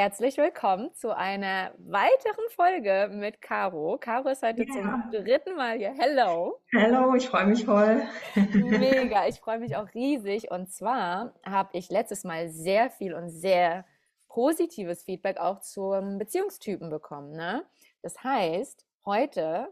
Herzlich 0.00 0.38
willkommen 0.38 0.94
zu 0.94 1.14
einer 1.14 1.72
weiteren 1.76 2.48
Folge 2.56 3.10
mit 3.12 3.42
Caro. 3.42 3.98
Caro 4.00 4.30
ist 4.30 4.42
heute 4.42 4.64
Ja, 4.64 4.72
zum 4.72 5.10
dritten 5.12 5.54
Mal 5.56 5.76
hier. 5.76 5.92
Hello. 5.92 6.58
hallo, 6.74 7.14
ich 7.16 7.28
freue 7.28 7.44
mich 7.44 7.66
voll. 7.66 8.00
Mega, 8.34 9.28
ich 9.28 9.38
freue 9.40 9.58
mich 9.58 9.76
auch 9.76 9.92
riesig. 9.92 10.50
Und 10.50 10.72
zwar 10.72 11.34
habe 11.44 11.76
ich 11.76 11.90
letztes 11.90 12.24
Mal 12.24 12.48
sehr 12.48 12.88
viel 12.88 13.12
und 13.12 13.28
sehr 13.28 13.84
positives 14.28 15.02
Feedback 15.02 15.36
auch 15.36 15.60
zum 15.60 16.16
Beziehungstypen 16.16 16.88
bekommen, 16.88 17.32
ne? 17.32 17.66
Das 18.00 18.24
heißt, 18.24 18.86
heute 19.04 19.70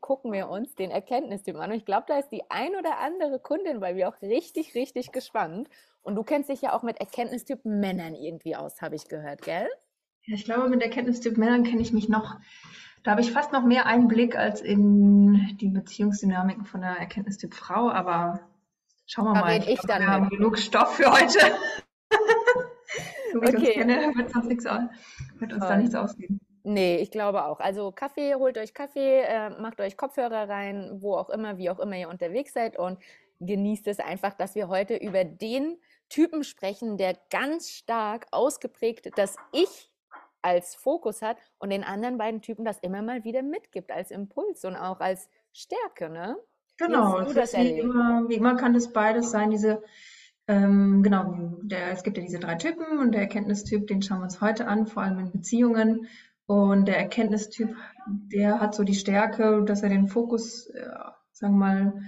gucken 0.00 0.30
wir 0.30 0.50
uns 0.50 0.76
den 0.76 0.92
Erkenntnistypen 0.92 1.60
an. 1.60 1.72
Und 1.72 1.78
ich 1.78 1.84
glaube, 1.84 2.04
da 2.06 2.20
ist 2.20 2.30
die 2.30 2.48
ein 2.48 2.76
oder 2.76 3.00
andere 3.00 3.40
Kundin 3.40 3.80
bei 3.80 3.94
mir 3.94 4.08
auch 4.08 4.22
richtig, 4.22 4.76
richtig 4.76 5.10
gespannt. 5.10 5.68
Und 6.04 6.16
du 6.16 6.22
kennst 6.22 6.50
dich 6.50 6.60
ja 6.60 6.74
auch 6.74 6.82
mit 6.82 6.98
Erkenntnistypen 6.98 7.80
Männern 7.80 8.14
irgendwie 8.14 8.54
aus, 8.54 8.82
habe 8.82 8.94
ich 8.94 9.08
gehört, 9.08 9.42
gell? 9.42 9.68
Ja, 10.26 10.34
ich 10.34 10.44
glaube, 10.44 10.68
mit 10.68 10.82
Erkenntnistyp 10.82 11.36
Männern 11.38 11.64
kenne 11.64 11.80
ich 11.80 11.92
mich 11.92 12.08
noch, 12.08 12.36
da 13.02 13.12
habe 13.12 13.22
ich 13.22 13.32
fast 13.32 13.52
noch 13.52 13.64
mehr 13.64 13.86
Einblick 13.86 14.36
als 14.36 14.60
in 14.60 15.56
die 15.60 15.68
Beziehungsdynamiken 15.68 16.66
von 16.66 16.82
der 16.82 16.96
Erkenntnistyp 16.98 17.54
Frau, 17.54 17.90
aber 17.90 18.40
schauen 19.06 19.26
wir 19.26 19.34
Da 19.34 19.40
mal. 19.40 19.58
Ich 19.58 19.68
ich 19.68 19.78
glaube, 19.78 20.00
dann 20.00 20.02
wir 20.02 20.08
haben 20.08 20.28
genug 20.28 20.58
Stoff 20.58 20.94
für 20.96 21.10
heute. 21.10 21.40
So 23.32 23.42
wie 23.42 23.48
ich 23.48 23.54
uns 23.54 23.64
Okay, 23.64 23.72
kenne, 23.72 24.12
wird 24.14 24.34
uns 24.36 24.46
nichts, 24.46 24.64
wird 24.64 25.52
uns 25.52 25.66
da 25.66 25.76
nichts 25.76 25.94
ausgehen. 25.94 26.40
Nee, 26.62 26.96
ich 26.96 27.10
glaube 27.10 27.44
auch. 27.44 27.60
Also 27.60 27.92
Kaffee, 27.92 28.34
holt 28.36 28.56
euch 28.56 28.72
Kaffee, 28.72 29.20
äh, 29.22 29.50
macht 29.60 29.80
euch 29.80 29.96
Kopfhörer 29.96 30.48
rein, 30.48 30.98
wo 31.00 31.16
auch 31.16 31.28
immer, 31.30 31.58
wie 31.58 31.68
auch 31.68 31.80
immer 31.80 31.96
ihr 31.96 32.08
unterwegs 32.08 32.52
seid 32.54 32.78
und 32.78 32.98
genießt 33.40 33.88
es 33.88 34.00
einfach, 34.00 34.34
dass 34.34 34.54
wir 34.54 34.68
heute 34.68 34.96
über 34.96 35.24
den 35.24 35.76
Typen 36.08 36.44
sprechen, 36.44 36.96
der 36.96 37.18
ganz 37.30 37.70
stark 37.70 38.26
ausgeprägt 38.30 39.10
das 39.16 39.36
Ich 39.52 39.90
als 40.42 40.74
Fokus 40.74 41.22
hat 41.22 41.38
und 41.58 41.70
den 41.70 41.84
anderen 41.84 42.18
beiden 42.18 42.42
Typen 42.42 42.64
das 42.64 42.78
immer 42.80 43.02
mal 43.02 43.24
wieder 43.24 43.42
mitgibt 43.42 43.90
als 43.90 44.10
Impuls 44.10 44.64
und 44.64 44.76
auch 44.76 45.00
als 45.00 45.28
Stärke, 45.52 46.10
ne? 46.10 46.36
Wie 46.78 46.84
Genau, 46.84 47.20
es 47.20 47.34
das 47.34 47.54
wie 47.54 47.78
immer, 47.78 48.28
wie 48.28 48.34
immer 48.34 48.56
kann 48.56 48.74
es 48.74 48.92
beides 48.92 49.30
sein, 49.30 49.50
diese, 49.50 49.82
ähm, 50.46 51.02
genau, 51.02 51.56
der, 51.62 51.92
es 51.92 52.02
gibt 52.02 52.16
ja 52.18 52.22
diese 52.22 52.40
drei 52.40 52.56
Typen 52.56 52.98
und 52.98 53.12
der 53.12 53.22
Erkenntnistyp, 53.22 53.86
den 53.86 54.02
schauen 54.02 54.18
wir 54.18 54.24
uns 54.24 54.40
heute 54.40 54.66
an, 54.66 54.86
vor 54.86 55.02
allem 55.02 55.18
in 55.18 55.32
Beziehungen. 55.32 56.08
Und 56.46 56.86
der 56.88 56.98
Erkenntnistyp, 56.98 57.74
der 58.06 58.60
hat 58.60 58.74
so 58.74 58.82
die 58.82 58.94
Stärke, 58.94 59.64
dass 59.64 59.82
er 59.82 59.88
den 59.88 60.08
Fokus, 60.08 60.66
äh, 60.66 60.90
sagen 61.32 61.54
wir 61.54 61.58
mal, 61.58 62.02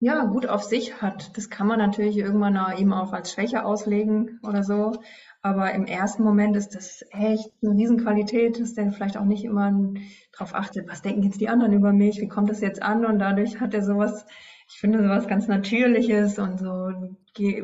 ja, 0.00 0.24
gut 0.24 0.46
auf 0.46 0.62
sich 0.62 1.02
hat. 1.02 1.36
Das 1.36 1.50
kann 1.50 1.66
man 1.66 1.78
natürlich 1.78 2.16
irgendwann 2.16 2.56
auch 2.56 2.76
eben 2.78 2.92
auch 2.92 3.12
als 3.12 3.32
Schwäche 3.32 3.64
auslegen 3.64 4.40
oder 4.42 4.64
so. 4.64 4.94
Aber 5.42 5.72
im 5.72 5.84
ersten 5.84 6.22
Moment 6.22 6.56
ist 6.56 6.74
das 6.74 7.04
echt 7.10 7.50
eine 7.62 7.72
Riesenqualität, 7.72 8.58
dass 8.58 8.74
der 8.74 8.92
vielleicht 8.92 9.18
auch 9.18 9.24
nicht 9.24 9.44
immer 9.44 9.92
darauf 10.32 10.54
achtet, 10.54 10.88
was 10.88 11.02
denken 11.02 11.22
jetzt 11.22 11.40
die 11.40 11.50
anderen 11.50 11.74
über 11.74 11.92
mich, 11.92 12.20
wie 12.20 12.28
kommt 12.28 12.48
das 12.48 12.62
jetzt 12.62 12.82
an? 12.82 13.04
Und 13.04 13.18
dadurch 13.18 13.60
hat 13.60 13.74
er 13.74 13.82
sowas, 13.82 14.26
ich 14.68 14.78
finde 14.80 15.02
sowas 15.02 15.28
ganz 15.28 15.48
Natürliches 15.48 16.38
und 16.38 16.58
so 16.58 16.90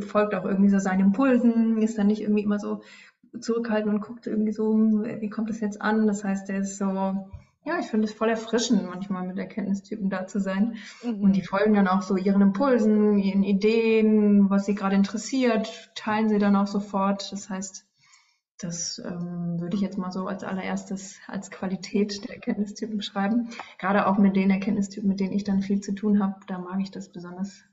folgt 0.07 0.35
auch 0.35 0.45
irgendwie 0.45 0.71
so 0.71 0.79
seinen 0.79 1.01
Impulsen, 1.01 1.79
ist 1.79 1.97
dann 1.99 2.07
nicht 2.07 2.21
irgendwie 2.21 2.45
immer 2.45 2.59
so 2.59 2.83
zurückhaltend 3.41 3.95
und 3.95 4.01
guckt 4.01 4.27
irgendwie 4.27 4.53
so, 4.53 4.75
wie 4.75 5.31
kommt 5.31 5.49
das 5.51 5.61
jetzt 5.61 5.81
an? 5.81 6.07
Das 6.07 6.23
heißt, 6.23 6.51
er 6.51 6.61
ist 6.61 6.79
so, 6.79 7.31
ja, 7.67 7.79
ich 7.81 7.87
finde 7.89 8.07
es 8.07 8.15
voll 8.15 8.29
erfrischend, 8.31 8.85
manchmal 8.87 9.27
mit 9.27 9.39
Erkenntnistypen 9.39 10.09
da 10.11 10.27
zu 10.27 10.41
sein. 10.41 10.77
Und 11.21 11.37
die 11.37 11.43
Mhm. 11.43 11.43
folgen 11.43 11.75
dann 11.75 11.89
auch 11.89 12.03
so 12.03 12.17
ihren 12.17 12.41
Impulsen, 12.43 13.19
ihren 13.19 13.43
Ideen, 13.43 14.49
was 14.51 14.67
sie 14.67 14.75
gerade 14.75 14.97
interessiert, 14.97 15.91
teilen 15.95 16.29
sie 16.29 16.39
dann 16.39 16.57
auch 16.57 16.67
sofort. 16.69 17.31
Das 17.33 17.51
heißt, 17.51 17.85
das 18.59 18.99
ähm, 19.01 19.61
würde 19.61 19.77
ich 19.77 19.83
jetzt 19.83 19.99
mal 19.99 20.13
so 20.13 20.27
als 20.29 20.45
allererstes 20.45 21.19
als 21.29 21.51
Qualität 21.51 22.25
der 22.29 22.37
Erkenntnistypen 22.37 22.97
beschreiben. 22.99 23.51
Gerade 23.79 24.07
auch 24.07 24.19
mit 24.19 24.37
den 24.37 24.51
Erkenntnistypen, 24.51 25.09
mit 25.09 25.21
denen 25.21 25.33
ich 25.35 25.45
dann 25.45 25.63
viel 25.63 25.81
zu 25.81 25.95
tun 25.95 26.23
habe, 26.23 26.37
da 26.47 26.59
mag 26.59 26.81
ich 26.81 26.91
das 26.91 27.11
besonders, 27.11 27.65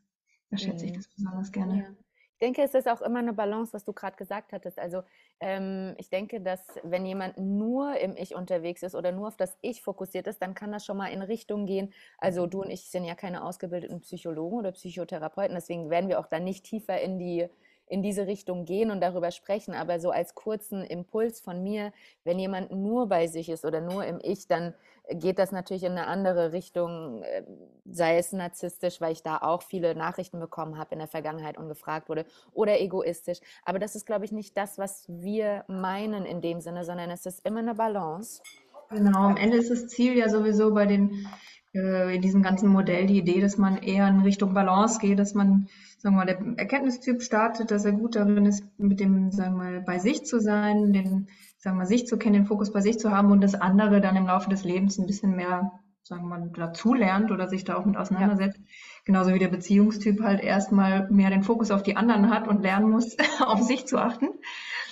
da 0.51 0.57
schätze 0.57 0.85
ich 0.85 0.91
Mhm. 0.91 0.93
das 0.93 1.07
besonders 1.09 1.51
gerne. 1.51 1.95
Ich 2.43 2.45
denke, 2.45 2.61
es 2.61 2.73
ist 2.73 2.89
auch 2.89 3.01
immer 3.01 3.19
eine 3.19 3.31
Balance, 3.31 3.71
was 3.71 3.85
du 3.85 3.93
gerade 3.93 4.17
gesagt 4.17 4.51
hattest. 4.51 4.77
Also 4.77 5.03
ähm, 5.39 5.95
ich 5.97 6.09
denke, 6.09 6.41
dass 6.41 6.59
wenn 6.83 7.05
jemand 7.05 7.37
nur 7.37 7.95
im 7.95 8.17
Ich 8.17 8.35
unterwegs 8.35 8.83
ist 8.83 8.95
oder 8.95 9.13
nur 9.13 9.29
auf 9.29 9.37
das 9.37 9.57
Ich 9.61 9.81
fokussiert 9.81 10.27
ist, 10.27 10.41
dann 10.41 10.53
kann 10.53 10.73
das 10.73 10.83
schon 10.85 10.97
mal 10.97 11.07
in 11.07 11.21
Richtung 11.21 11.65
gehen. 11.65 11.93
Also 12.17 12.45
du 12.45 12.63
und 12.63 12.69
ich 12.69 12.89
sind 12.89 13.05
ja 13.05 13.15
keine 13.15 13.45
ausgebildeten 13.45 14.01
Psychologen 14.01 14.57
oder 14.57 14.73
Psychotherapeuten, 14.73 15.55
deswegen 15.55 15.89
werden 15.89 16.09
wir 16.09 16.19
auch 16.19 16.27
dann 16.27 16.43
nicht 16.43 16.65
tiefer 16.65 16.99
in 16.99 17.17
die 17.17 17.47
in 17.93 18.01
diese 18.01 18.25
Richtung 18.25 18.65
gehen 18.65 18.89
und 18.89 19.01
darüber 19.01 19.29
sprechen. 19.29 19.75
Aber 19.75 19.99
so 19.99 20.09
als 20.09 20.33
kurzen 20.33 20.83
Impuls 20.83 21.39
von 21.39 21.61
mir, 21.61 21.93
wenn 22.23 22.39
jemand 22.39 22.71
nur 22.71 23.07
bei 23.07 23.27
sich 23.27 23.49
ist 23.49 23.65
oder 23.65 23.81
nur 23.81 24.03
im 24.03 24.19
Ich, 24.23 24.47
dann 24.47 24.73
geht 25.11 25.37
das 25.37 25.51
natürlich 25.51 25.83
in 25.83 25.91
eine 25.91 26.07
andere 26.07 26.53
Richtung, 26.53 27.21
äh, 27.21 27.43
sei 27.85 28.17
es 28.17 28.31
narzisstisch, 28.31 28.99
weil 28.99 29.11
ich 29.11 29.21
da 29.21 29.37
auch 29.37 29.61
viele 29.61 29.93
Nachrichten 29.93 30.39
bekommen 30.39 30.79
habe 30.79 30.93
in 30.93 30.99
der 30.99 31.07
Vergangenheit 31.07 31.57
und 31.57 31.67
gefragt 31.67 32.09
wurde, 32.09 32.25
oder 32.53 32.81
egoistisch. 32.81 33.39
Aber 33.63 33.77
das 33.77 33.95
ist, 33.95 34.07
glaube 34.07 34.25
ich, 34.25 34.31
nicht 34.31 34.57
das, 34.57 34.79
was 34.79 35.05
wir 35.07 35.63
meinen 35.67 36.25
in 36.25 36.41
dem 36.41 36.61
Sinne, 36.61 36.85
sondern 36.85 37.11
es 37.11 37.27
ist 37.27 37.45
immer 37.45 37.59
eine 37.59 37.75
Balance. 37.75 38.41
Genau, 38.89 39.19
am 39.19 39.37
Ende 39.37 39.57
ist 39.57 39.69
das 39.69 39.87
Ziel 39.87 40.17
ja 40.17 40.29
sowieso 40.29 40.73
bei 40.73 40.87
den, 40.87 41.27
in 41.73 42.21
diesem 42.21 42.43
ganzen 42.43 42.69
Modell 42.69 43.07
die 43.07 43.17
Idee, 43.17 43.41
dass 43.41 43.57
man 43.57 43.77
eher 43.77 44.07
in 44.07 44.21
Richtung 44.21 44.53
Balance 44.53 44.99
geht, 44.99 45.17
dass 45.17 45.33
man, 45.33 45.67
sagen 45.97 46.15
wir 46.15 46.19
mal, 46.19 46.25
der 46.25 46.39
Erkenntnistyp 46.57 47.21
startet, 47.23 47.71
dass 47.71 47.85
er 47.85 47.93
gut 47.93 48.15
darin 48.15 48.45
ist, 48.45 48.63
mit 48.77 48.99
dem, 48.99 49.31
sagen 49.31 49.55
wir 49.55 49.63
mal, 49.63 49.81
bei 49.81 49.97
sich 49.97 50.23
zu 50.25 50.39
sein, 50.39 50.93
den, 50.93 51.27
sagen 51.57 51.77
wir, 51.79 51.87
sich 51.87 52.05
zu 52.05 52.17
kennen, 52.17 52.33
den 52.35 52.45
Fokus 52.45 52.71
bei 52.71 52.81
sich 52.81 52.99
zu 52.99 53.09
haben 53.11 53.31
und 53.31 53.41
das 53.41 53.55
andere 53.55 54.01
dann 54.01 54.15
im 54.15 54.27
Laufe 54.27 54.49
des 54.49 54.63
Lebens 54.63 54.99
ein 54.99 55.07
bisschen 55.07 55.35
mehr, 55.35 55.71
sagen 56.03 56.23
wir 56.23 56.37
mal, 56.37 56.49
dazulernt 56.55 57.31
oder 57.31 57.47
sich 57.47 57.63
da 57.63 57.75
auch 57.75 57.85
mit 57.85 57.97
Ja, 58.17 58.27
auseinandersetzt. 58.27 58.59
Genauso 59.05 59.33
wie 59.33 59.39
der 59.39 59.47
Beziehungstyp 59.47 60.21
halt 60.21 60.41
erstmal 60.41 61.09
mehr 61.09 61.31
den 61.31 61.43
Fokus 61.43 61.71
auf 61.71 61.81
die 61.83 61.97
anderen 61.97 62.29
hat 62.29 62.47
und 62.47 62.61
lernen 62.61 62.91
muss, 62.91 63.17
auf 63.39 63.61
sich 63.63 63.87
zu 63.87 63.97
achten. 63.97 64.27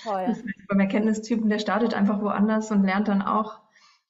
toll. 0.03 0.25
Das 0.25 0.37
heißt, 0.39 0.67
beim 0.67 0.79
Erkenntnistypen, 0.79 1.49
der 1.49 1.59
startet 1.59 1.93
einfach 1.93 2.21
woanders 2.21 2.71
und 2.71 2.83
lernt 2.83 3.07
dann 3.07 3.21
auch. 3.21 3.60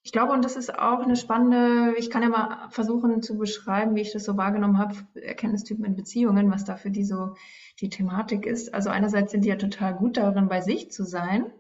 Ich 0.04 0.12
glaube, 0.12 0.34
und 0.34 0.44
das 0.44 0.56
ist 0.56 0.78
auch 0.78 1.02
eine 1.02 1.16
spannende, 1.16 1.94
ich 1.98 2.10
kann 2.10 2.24
ja 2.24 2.30
mal 2.30 2.70
versuchen 2.70 3.22
zu 3.22 3.38
beschreiben, 3.38 3.96
wie 3.96 4.02
ich 4.02 4.14
das 4.14 4.24
so 4.24 4.36
wahrgenommen 4.36 4.80
habe, 4.80 4.96
Erkenntnistypen 5.14 5.86
in 5.86 5.96
Beziehungen, 5.96 6.52
was 6.52 6.66
da 6.66 6.76
für 6.76 6.90
die 6.90 7.04
so 7.04 7.36
die 7.80 7.90
Thematik 7.90 8.46
ist. 8.46 8.74
Also 8.74 8.90
einerseits 8.90 9.32
sind 9.32 9.46
die 9.46 9.50
ja 9.50 9.58
total 9.58 9.94
gut 9.94 10.18
darin, 10.18 10.48
bei 10.48 10.62
sich 10.62 10.92
zu 10.92 11.06
sein. 11.06 11.52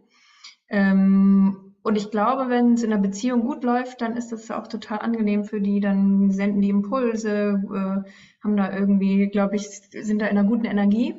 Ähm, 0.69 1.72
und 1.84 1.97
ich 1.97 2.12
glaube, 2.12 2.50
wenn 2.50 2.74
es 2.74 2.84
in 2.84 2.94
einer 2.94 3.01
Beziehung 3.01 3.41
gut 3.41 3.63
läuft, 3.63 4.01
dann 4.01 4.16
ist 4.16 4.31
das 4.31 4.51
auch 4.51 4.68
total 4.68 5.00
angenehm 5.00 5.44
für 5.44 5.62
die. 5.62 5.80
Dann 5.80 6.30
senden 6.31 6.62
die 6.62 6.69
Impulse, 6.69 7.62
äh, 7.74 8.09
haben 8.44 8.57
da 8.57 8.72
irgendwie, 8.72 9.28
glaube 9.28 9.56
ich, 9.56 9.68
sind 9.68 10.19
da 10.19 10.28
in 10.28 10.38
einer 10.38 10.47
guten 10.47 10.66
Energie. 10.66 11.16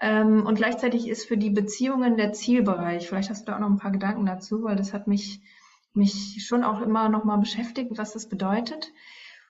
Ähm, 0.00 0.44
und 0.46 0.56
gleichzeitig 0.56 1.08
ist 1.08 1.26
für 1.26 1.38
die 1.38 1.50
Beziehungen 1.50 2.16
der 2.16 2.32
Zielbereich. 2.32 3.08
Vielleicht 3.08 3.30
hast 3.30 3.46
du 3.46 3.52
da 3.52 3.56
auch 3.56 3.60
noch 3.60 3.70
ein 3.70 3.78
paar 3.78 3.92
Gedanken 3.92 4.26
dazu, 4.26 4.62
weil 4.64 4.76
das 4.76 4.92
hat 4.92 5.06
mich, 5.06 5.40
mich 5.94 6.44
schon 6.46 6.64
auch 6.64 6.80
immer 6.80 7.08
noch 7.08 7.24
mal 7.24 7.36
beschäftigt, 7.38 7.90
was 7.96 8.12
das 8.12 8.28
bedeutet. 8.28 8.92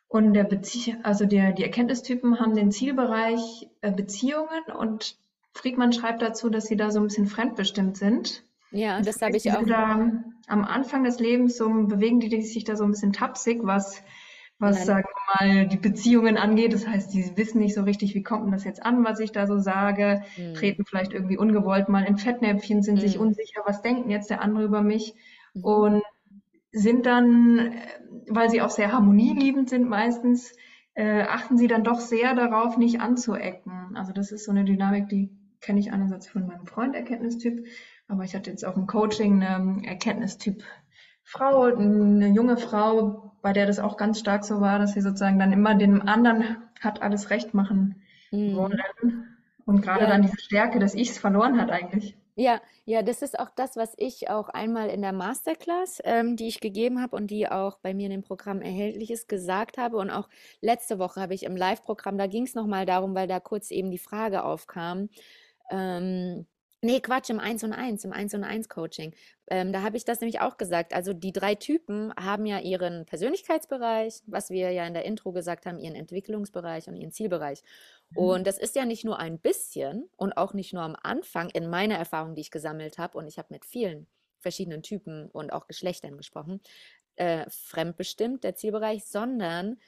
Und 0.08 0.34
der 0.34 0.44
Bezie 0.44 0.96
also 1.02 1.24
der, 1.24 1.52
die 1.52 1.62
Erkenntnistypen 1.62 2.38
haben 2.40 2.54
den 2.54 2.70
Zielbereich 2.70 3.68
äh, 3.80 3.92
Beziehungen 3.92 4.64
und 4.78 5.16
Friedmann 5.54 5.92
schreibt 5.92 6.22
dazu, 6.22 6.50
dass 6.50 6.66
sie 6.66 6.76
da 6.76 6.90
so 6.90 7.00
ein 7.00 7.04
bisschen 7.04 7.26
fremdbestimmt 7.26 7.96
sind. 7.96 8.44
Ja, 8.70 9.00
Das 9.02 9.18
das 9.18 9.22
habe 9.22 9.36
ich 9.36 9.52
auch. 9.52 9.62
da 9.66 10.10
am 10.48 10.64
Anfang 10.64 11.04
des 11.04 11.18
Lebens 11.18 11.56
so, 11.56 11.68
bewegen 11.68 12.20
die 12.20 12.42
sich 12.42 12.64
da 12.64 12.76
so 12.76 12.84
ein 12.84 12.90
bisschen 12.90 13.12
tapsig, 13.12 13.60
was, 13.62 14.02
was, 14.58 14.78
Nein. 14.78 14.86
sagen 14.86 15.04
wir 15.04 15.46
mal, 15.46 15.66
die 15.68 15.76
Beziehungen 15.76 16.36
angeht. 16.36 16.72
Das 16.72 16.86
heißt, 16.86 17.12
die 17.12 17.36
wissen 17.36 17.60
nicht 17.60 17.74
so 17.74 17.82
richtig, 17.82 18.14
wie 18.14 18.22
kommt 18.22 18.44
denn 18.46 18.52
das 18.52 18.64
jetzt 18.64 18.82
an, 18.82 19.04
was 19.04 19.20
ich 19.20 19.32
da 19.32 19.46
so 19.46 19.58
sage, 19.58 20.22
Mm, 20.36 20.54
treten 20.54 20.84
vielleicht 20.86 21.12
irgendwie 21.12 21.38
ungewollt 21.38 21.88
mal 21.88 22.04
in 22.04 22.18
Fettnäpfchen, 22.18 22.82
sind 22.82 23.00
sich 23.00 23.18
mm, 23.18 23.20
unsicher, 23.20 23.62
was 23.66 23.82
denkt 23.82 24.04
denn 24.04 24.10
jetzt 24.10 24.30
der 24.30 24.40
andere 24.42 24.64
über 24.64 24.82
mich 24.82 25.14
mhm. 25.54 25.64
und 25.64 26.02
sind 26.72 27.06
dann, 27.06 27.58
äh, 27.58 27.72
weil 28.28 28.50
sie 28.50 28.62
auch 28.62 28.70
sehr 28.70 28.92
harmonieliebend 28.92 29.68
sind 29.70 29.88
meistens, 29.88 30.52
äh, 30.94 31.22
achten 31.22 31.56
sie 31.58 31.66
dann 31.68 31.84
doch 31.84 32.00
sehr 32.00 32.34
darauf, 32.34 32.76
nicht 32.78 33.00
anzuecken. 33.00 33.96
Also 33.96 34.12
das 34.12 34.32
ist 34.32 34.44
so 34.44 34.50
eine 34.50 34.64
Dynamik, 34.64 35.08
die 35.08 35.30
kenne 35.60 35.80
ich 35.80 35.92
einerseits 35.92 36.28
von 36.28 36.46
meinem 36.46 36.66
Freund, 36.66 36.94
Erkenntnistyp, 36.96 37.66
aber 38.08 38.24
ich 38.24 38.34
hatte 38.34 38.50
jetzt 38.50 38.64
auch 38.64 38.76
im 38.76 38.86
Coaching 38.86 39.42
eine 39.42 39.86
Erkenntnistyp 39.86 40.64
Frau, 41.24 41.64
eine 41.64 42.28
junge 42.28 42.56
Frau, 42.56 43.36
bei 43.42 43.52
der 43.52 43.66
das 43.66 43.78
auch 43.78 43.96
ganz 43.96 44.18
stark 44.18 44.44
so 44.44 44.60
war, 44.60 44.78
dass 44.78 44.94
sie 44.94 45.00
sozusagen 45.00 45.38
dann 45.38 45.52
immer 45.52 45.74
dem 45.74 46.02
anderen 46.02 46.56
hat 46.80 47.00
alles 47.02 47.30
recht 47.30 47.54
machen 47.54 48.02
Mm. 48.32 48.56
wollen 48.56 49.38
und 49.66 49.82
gerade 49.82 50.06
Ja, 50.06 50.08
dann 50.08 50.22
diese 50.22 50.38
Stärke 50.40 50.78
des 50.78 50.94
Ichs 50.94 51.18
verloren 51.18 51.60
hat 51.60 51.70
eigentlich. 51.70 52.16
Ja, 52.36 52.62
ja, 52.86 53.02
das 53.02 53.20
ist 53.20 53.38
auch 53.38 53.50
das, 53.50 53.76
was 53.76 53.92
ich 53.98 54.30
auch 54.30 54.48
einmal 54.48 54.88
in 54.88 55.02
der 55.02 55.12
Masterclass, 55.12 56.00
ähm, 56.04 56.34
die 56.36 56.48
ich 56.48 56.60
gegeben 56.60 57.02
habe 57.02 57.14
und 57.14 57.26
die 57.30 57.46
auch 57.46 57.78
bei 57.78 57.92
mir 57.92 58.06
in 58.06 58.10
dem 58.10 58.22
Programm 58.22 58.62
erhältlich 58.62 59.10
ist, 59.10 59.28
gesagt 59.28 59.76
habe. 59.76 59.98
Und 59.98 60.08
auch 60.10 60.28
letzte 60.62 60.98
Woche 60.98 61.20
habe 61.20 61.34
ich 61.34 61.42
im 61.42 61.56
Live-Programm, 61.56 62.16
da 62.16 62.26
ging 62.26 62.44
es 62.44 62.54
nochmal 62.54 62.86
darum, 62.86 63.14
weil 63.14 63.28
da 63.28 63.38
kurz 63.38 63.70
eben 63.70 63.90
die 63.90 63.98
Frage 63.98 64.44
aufkam, 64.44 65.10
ähm, 65.70 66.46
Nee, 66.84 67.00
Quatsch, 67.00 67.30
im 67.30 67.38
1 67.38 67.62
und 67.62 67.72
1, 67.72 68.04
im 68.04 68.12
1 68.12 68.34
und 68.34 68.42
1 68.44 68.68
Coaching. 68.68 69.14
Ähm, 69.48 69.72
da 69.72 69.82
habe 69.82 69.96
ich 69.96 70.04
das 70.04 70.20
nämlich 70.20 70.40
auch 70.40 70.56
gesagt. 70.56 70.94
Also 70.94 71.12
die 71.12 71.32
drei 71.32 71.54
Typen 71.54 72.12
haben 72.18 72.44
ja 72.44 72.58
ihren 72.58 73.06
Persönlichkeitsbereich, 73.06 74.22
was 74.26 74.50
wir 74.50 74.72
ja 74.72 74.84
in 74.86 74.92
der 74.94 75.04
Intro 75.04 75.30
gesagt 75.32 75.64
haben, 75.66 75.78
ihren 75.78 75.94
Entwicklungsbereich 75.94 76.88
und 76.88 76.96
ihren 76.96 77.12
Zielbereich. 77.12 77.62
Mhm. 78.14 78.18
Und 78.18 78.46
das 78.46 78.58
ist 78.58 78.76
ja 78.76 78.84
nicht 78.84 79.04
nur 79.04 79.18
ein 79.18 79.38
bisschen 79.38 80.08
und 80.16 80.32
auch 80.36 80.54
nicht 80.54 80.72
nur 80.72 80.82
am 80.82 80.96
Anfang 81.02 81.50
in 81.50 81.68
meiner 81.68 81.96
Erfahrung, 81.96 82.34
die 82.34 82.42
ich 82.42 82.50
gesammelt 82.50 82.98
habe. 82.98 83.18
Und 83.18 83.26
ich 83.26 83.38
habe 83.38 83.48
mit 83.50 83.64
vielen 83.64 84.06
verschiedenen 84.38 84.82
Typen 84.82 85.30
und 85.30 85.52
auch 85.52 85.66
Geschlechtern 85.66 86.16
gesprochen, 86.16 86.60
äh, 87.16 87.46
fremdbestimmt 87.48 88.44
der 88.44 88.54
Zielbereich, 88.54 89.04
sondern 89.04 89.78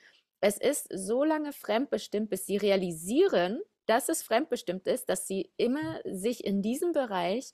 es 0.41 0.59
ist 0.59 0.89
so 0.93 1.25
lange 1.25 1.53
fremdbestimmt, 1.53 2.31
bis 2.31 2.47
sie 2.47 2.57
realisieren, 2.57 3.61
dass 3.87 4.09
es 4.09 4.23
fremdbestimmt 4.23 4.87
ist, 4.87 5.09
dass 5.09 5.27
sie 5.27 5.51
immer 5.57 6.01
sich 6.05 6.45
in 6.45 6.63
diesem 6.63 6.93
Bereich 6.93 7.53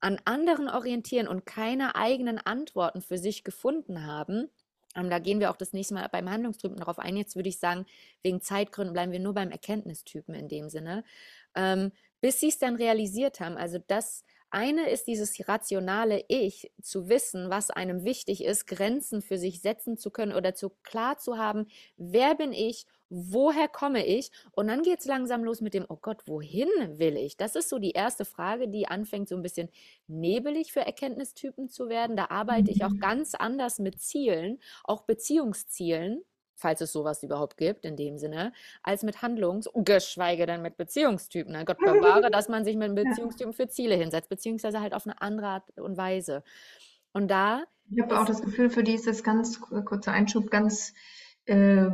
an 0.00 0.20
anderen 0.24 0.68
orientieren 0.68 1.28
und 1.28 1.46
keine 1.46 1.94
eigenen 1.94 2.38
Antworten 2.38 3.00
für 3.00 3.18
sich 3.18 3.44
gefunden 3.44 4.04
haben. 4.04 4.50
Ähm, 4.94 5.10
da 5.10 5.18
gehen 5.18 5.40
wir 5.40 5.50
auch 5.50 5.56
das 5.56 5.72
nächste 5.72 5.94
Mal 5.94 6.08
beim 6.10 6.30
Handlungstypen 6.30 6.78
darauf 6.78 6.98
ein. 6.98 7.16
Jetzt 7.16 7.36
würde 7.36 7.48
ich 7.48 7.58
sagen, 7.58 7.86
wegen 8.22 8.40
Zeitgründen 8.40 8.92
bleiben 8.92 9.12
wir 9.12 9.20
nur 9.20 9.34
beim 9.34 9.50
Erkenntnistypen 9.50 10.34
in 10.34 10.48
dem 10.48 10.68
Sinne. 10.68 11.04
Ähm, 11.54 11.92
bis 12.20 12.40
sie 12.40 12.48
es 12.48 12.58
dann 12.58 12.76
realisiert 12.76 13.40
haben. 13.40 13.56
Also 13.56 13.78
das 13.86 14.24
eine 14.52 14.90
ist 14.90 15.06
dieses 15.06 15.48
rationale 15.48 16.24
Ich, 16.28 16.70
zu 16.82 17.08
wissen, 17.08 17.50
was 17.50 17.70
einem 17.70 18.04
wichtig 18.04 18.44
ist, 18.44 18.66
Grenzen 18.66 19.22
für 19.22 19.38
sich 19.38 19.60
setzen 19.60 19.96
zu 19.96 20.10
können 20.10 20.34
oder 20.34 20.54
zu 20.54 20.70
klar 20.82 21.18
zu 21.18 21.38
haben, 21.38 21.66
wer 21.96 22.34
bin 22.34 22.52
ich, 22.52 22.86
woher 23.08 23.68
komme 23.68 24.06
ich? 24.06 24.30
Und 24.52 24.68
dann 24.68 24.82
geht 24.82 25.00
es 25.00 25.06
langsam 25.06 25.44
los 25.44 25.60
mit 25.60 25.74
dem, 25.74 25.84
oh 25.88 25.98
Gott, 26.00 26.26
wohin 26.26 26.68
will 26.98 27.16
ich? 27.16 27.36
Das 27.36 27.56
ist 27.56 27.68
so 27.68 27.78
die 27.78 27.90
erste 27.92 28.24
Frage, 28.24 28.68
die 28.68 28.86
anfängt 28.86 29.28
so 29.28 29.36
ein 29.36 29.42
bisschen 29.42 29.68
nebelig 30.06 30.72
für 30.72 30.80
Erkenntnistypen 30.80 31.68
zu 31.68 31.88
werden. 31.88 32.16
Da 32.16 32.26
arbeite 32.30 32.70
ich 32.70 32.84
auch 32.84 32.90
mhm. 32.90 33.00
ganz 33.00 33.34
anders 33.34 33.78
mit 33.78 34.00
Zielen, 34.00 34.60
auch 34.84 35.02
Beziehungszielen 35.02 36.22
falls 36.62 36.80
es 36.80 36.92
sowas 36.92 37.22
überhaupt 37.22 37.56
gibt 37.58 37.84
in 37.84 37.96
dem 37.96 38.18
Sinne, 38.18 38.52
als 38.82 39.02
mit 39.02 39.20
Handlungs- 39.20 39.68
geschweige 39.74 40.46
denn 40.46 40.62
mit 40.62 40.76
Beziehungstypen. 40.76 41.52
Ne? 41.52 41.64
Gott 41.64 41.78
bewahre, 41.78 42.30
dass 42.32 42.48
man 42.48 42.64
sich 42.64 42.76
mit 42.76 42.94
Beziehungstypen 42.94 43.52
für 43.52 43.68
Ziele 43.68 43.96
hinsetzt, 43.96 44.30
beziehungsweise 44.30 44.80
halt 44.80 44.94
auf 44.94 45.06
eine 45.06 45.20
andere 45.20 45.48
Art 45.48 45.78
und 45.78 45.96
Weise. 45.96 46.42
Und 47.12 47.30
da. 47.30 47.64
Ich 47.90 48.00
habe 48.00 48.18
auch 48.18 48.24
das 48.24 48.40
Gefühl, 48.40 48.70
für 48.70 48.82
die 48.82 48.94
ist 48.94 49.06
das 49.06 49.22
ganz, 49.22 49.60
kurzer 49.60 50.12
Einschub, 50.12 50.50
ganz 50.50 50.94
äh, 51.46 51.90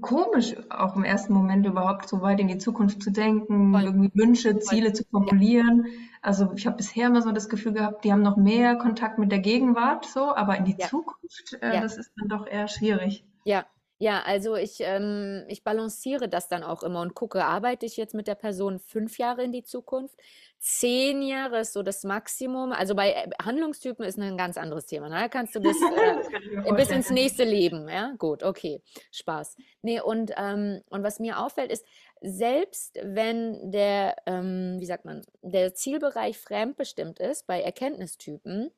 komisch, 0.00 0.54
auch 0.70 0.94
im 0.94 1.04
ersten 1.04 1.34
Moment 1.34 1.66
überhaupt 1.66 2.08
so 2.08 2.22
weit 2.22 2.38
in 2.40 2.48
die 2.48 2.58
Zukunft 2.58 3.02
zu 3.02 3.10
denken, 3.10 3.72
Voll. 3.72 3.82
irgendwie 3.82 4.10
Wünsche, 4.14 4.58
Ziele 4.60 4.86
Voll. 4.86 4.94
zu 4.94 5.04
formulieren. 5.10 5.84
Ja. 5.84 5.92
Also 6.22 6.52
ich 6.54 6.66
habe 6.66 6.76
bisher 6.76 7.08
immer 7.08 7.20
so 7.20 7.32
das 7.32 7.48
Gefühl 7.48 7.72
gehabt, 7.72 8.04
die 8.04 8.12
haben 8.12 8.22
noch 8.22 8.36
mehr 8.36 8.76
Kontakt 8.76 9.18
mit 9.18 9.32
der 9.32 9.40
Gegenwart, 9.40 10.06
so, 10.06 10.34
aber 10.34 10.56
in 10.56 10.64
die 10.64 10.76
ja. 10.78 10.86
Zukunft, 10.86 11.58
äh, 11.60 11.74
ja. 11.74 11.80
das 11.80 11.98
ist 11.98 12.12
dann 12.16 12.28
doch 12.28 12.46
eher 12.46 12.68
schwierig. 12.68 13.24
Ja, 13.44 13.66
ja, 14.02 14.20
also 14.24 14.56
ich, 14.56 14.80
ähm, 14.80 15.44
ich 15.46 15.62
balanciere 15.62 16.28
das 16.28 16.48
dann 16.48 16.64
auch 16.64 16.82
immer 16.82 17.02
und 17.02 17.14
gucke, 17.14 17.44
arbeite 17.44 17.86
ich 17.86 17.96
jetzt 17.96 18.14
mit 18.14 18.26
der 18.26 18.34
Person 18.34 18.80
fünf 18.80 19.16
Jahre 19.16 19.44
in 19.44 19.52
die 19.52 19.62
Zukunft? 19.62 20.16
Zehn 20.58 21.22
Jahre 21.22 21.60
ist 21.60 21.72
so 21.72 21.84
das 21.84 22.02
Maximum. 22.02 22.72
Also 22.72 22.96
bei 22.96 23.12
äh, 23.12 23.30
Handlungstypen 23.40 24.04
ist 24.04 24.18
ein 24.18 24.36
ganz 24.36 24.56
anderes 24.56 24.86
Thema. 24.86 25.08
Ne? 25.08 25.14
Da 25.14 25.28
kannst 25.28 25.54
du 25.54 25.60
bis, 25.60 25.76
äh, 26.64 26.72
bis 26.72 26.90
ins 26.90 27.10
nächste 27.10 27.44
Leben. 27.44 27.88
Ja, 27.88 28.12
gut, 28.18 28.42
okay, 28.42 28.82
Spaß. 29.12 29.54
Nee, 29.82 30.00
und, 30.00 30.32
ähm, 30.36 30.82
und 30.90 31.04
was 31.04 31.20
mir 31.20 31.38
auffällt, 31.38 31.70
ist, 31.70 31.86
selbst 32.20 32.98
wenn 33.04 33.70
der, 33.70 34.16
ähm, 34.26 34.78
wie 34.80 34.86
sagt 34.86 35.04
man, 35.04 35.22
der 35.42 35.74
Zielbereich 35.74 36.38
fremdbestimmt 36.38 37.20
ist 37.20 37.46
bei 37.46 37.62
Erkenntnistypen, 37.62 38.72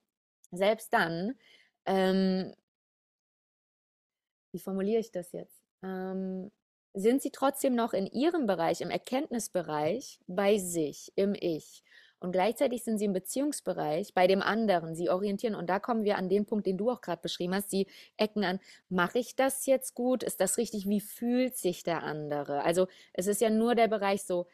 selbst 0.51 0.93
dann 0.93 1.39
ähm, 1.87 2.53
wie 4.55 4.61
formuliere 4.61 5.01
ich 5.01 5.11
das 5.11 5.33
jetzt? 5.33 5.63
Ähm, 5.83 6.51
sind 6.95 7.21
sie 7.21 7.31
trotzdem 7.31 7.75
noch 7.75 7.93
in 7.93 8.07
ihrem 8.07 8.47
Bereich, 8.47 8.81
im 8.81 8.91
Erkenntnisbereich, 8.91 10.21
bei 10.29 10.59
sich, 10.59 11.13
im 11.17 11.35
Ich. 11.35 11.83
Und 12.21 12.33
gleichzeitig 12.33 12.85
sind 12.85 12.99
sie 12.99 13.05
im 13.05 13.13
Beziehungsbereich 13.13 14.15
bei 14.15 14.27
dem 14.27 14.41
anderen. 14.41 14.95
Sie 14.95 15.11
orientieren. 15.11 15.55
Und 15.55 15.69
da 15.69 15.79
kommen 15.79 16.05
wir 16.05 16.17
an 16.17 16.31
den 16.31 16.47
Punkt, 16.47 16.67
den 16.67 16.79
du 16.79 16.91
auch 16.91 17.03
gerade 17.03 17.21
beschrieben 17.21 17.55
hast. 17.55 17.69
Sie 17.69 17.87
ecken 18.17 18.45
an, 18.45 18.61
mache 18.89 19.19
ich 19.19 19.37
das 19.37 19.67
jetzt 19.67 19.95
gut? 19.95 20.23
Ist 20.23 20.41
das 20.41 20.57
richtig? 20.57 20.89
Wie 20.89 21.01
fühlt 21.01 21.57
sich 21.57 21.83
der 21.83 22.03
andere? 22.03 22.63
Also 22.63 22.87
es 23.13 23.27
ist 23.27 23.43
ja 23.43 23.51
nur 23.51 23.75
der 23.75 23.89
Bereich 23.89 24.23
so, 24.23 24.47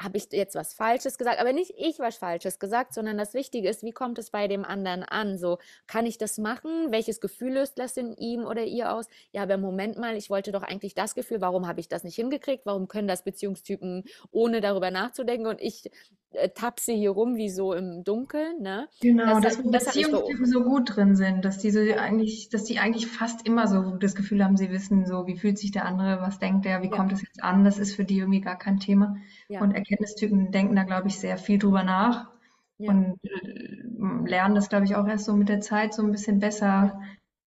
habe 0.00 0.18
ich 0.18 0.28
jetzt 0.32 0.54
was 0.54 0.74
Falsches 0.74 1.18
gesagt, 1.18 1.40
aber 1.40 1.52
nicht 1.52 1.72
ich 1.76 1.98
was 1.98 2.16
Falsches 2.16 2.58
gesagt, 2.58 2.94
sondern 2.94 3.18
das 3.18 3.34
Wichtige 3.34 3.68
ist, 3.68 3.82
wie 3.82 3.92
kommt 3.92 4.18
es 4.18 4.30
bei 4.30 4.48
dem 4.48 4.64
anderen 4.64 5.02
an? 5.02 5.38
So, 5.38 5.58
kann 5.86 6.06
ich 6.06 6.18
das 6.18 6.38
machen? 6.38 6.90
Welches 6.90 7.20
Gefühl 7.20 7.54
löst 7.54 7.78
das 7.78 7.96
in 7.96 8.12
ihm 8.16 8.44
oder 8.44 8.64
ihr 8.64 8.92
aus? 8.92 9.06
Ja, 9.32 9.42
aber 9.42 9.58
Moment 9.58 9.98
mal, 9.98 10.16
ich 10.16 10.30
wollte 10.30 10.52
doch 10.52 10.62
eigentlich 10.62 10.94
das 10.94 11.14
Gefühl, 11.14 11.40
warum 11.40 11.66
habe 11.66 11.80
ich 11.80 11.88
das 11.88 12.04
nicht 12.04 12.16
hingekriegt? 12.16 12.66
Warum 12.66 12.88
können 12.88 13.08
das 13.08 13.24
Beziehungstypen 13.24 14.04
ohne 14.30 14.60
darüber 14.60 14.90
nachzudenken 14.90 15.46
und 15.46 15.60
ich 15.60 15.90
äh, 16.34 16.48
tapse 16.50 16.92
hier 16.92 17.10
rum 17.10 17.36
wie 17.36 17.48
so 17.48 17.72
im 17.72 18.04
Dunkeln, 18.04 18.60
ne? 18.60 18.88
Genau, 19.00 19.40
das, 19.40 19.56
dass 19.62 19.84
das 19.84 19.94
Beziehungstypen 19.94 20.46
so 20.46 20.62
gut 20.64 20.96
drin 20.96 21.16
sind, 21.16 21.44
dass 21.44 21.58
diese 21.58 21.98
eigentlich, 22.00 22.48
dass 22.48 22.64
die 22.64 22.78
eigentlich 22.78 23.06
fast 23.06 23.46
immer 23.46 23.66
so 23.66 23.96
das 23.96 24.14
Gefühl 24.14 24.44
haben, 24.44 24.56
sie 24.56 24.70
wissen 24.70 25.06
so, 25.06 25.26
wie 25.26 25.36
fühlt 25.36 25.58
sich 25.58 25.72
der 25.72 25.84
andere, 25.84 26.20
was 26.20 26.38
denkt 26.38 26.66
er, 26.66 26.82
wie 26.82 26.90
ja. 26.90 26.96
kommt 26.96 27.12
es 27.12 27.22
jetzt 27.22 27.42
an? 27.42 27.64
Das 27.64 27.78
ist 27.78 27.94
für 27.94 28.04
die 28.04 28.18
irgendwie 28.18 28.40
gar 28.40 28.58
kein 28.58 28.78
Thema. 28.78 29.16
Ja. 29.48 29.60
Und 29.60 29.72
Erkenntnistypen 29.72 30.50
denken 30.50 30.76
da, 30.76 30.84
glaube 30.84 31.08
ich, 31.08 31.18
sehr 31.18 31.36
viel 31.38 31.58
drüber 31.58 31.82
nach 31.82 32.30
ja. 32.78 32.90
und 32.90 33.18
äh, 33.24 34.28
lernen 34.28 34.54
das, 34.54 34.68
glaube 34.68 34.84
ich, 34.84 34.96
auch 34.96 35.06
erst 35.06 35.24
so 35.24 35.34
mit 35.34 35.48
der 35.48 35.60
Zeit 35.60 35.94
so 35.94 36.02
ein 36.02 36.10
bisschen 36.10 36.38
besser 36.38 37.00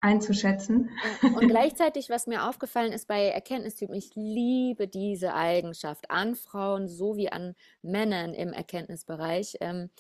einzuschätzen. 0.05 0.91
Und 1.23 1.49
gleichzeitig, 1.49 2.11
was 2.11 2.27
mir 2.27 2.49
aufgefallen 2.49 2.93
ist 2.93 3.09
bei 3.09 3.29
Erkenntnistypen, 3.29 3.95
ich 3.95 4.13
liebe 4.15 4.87
diese 4.87 5.35
Eigenschaft 5.35 6.11
an 6.11 6.37
Frauen 6.37 6.89
sowie 6.89 7.31
an 7.31 7.55
Männern 7.83 8.35
im 8.35 8.53
Erkenntnisbereich. 8.53 9.57
Ähm, 9.61 9.91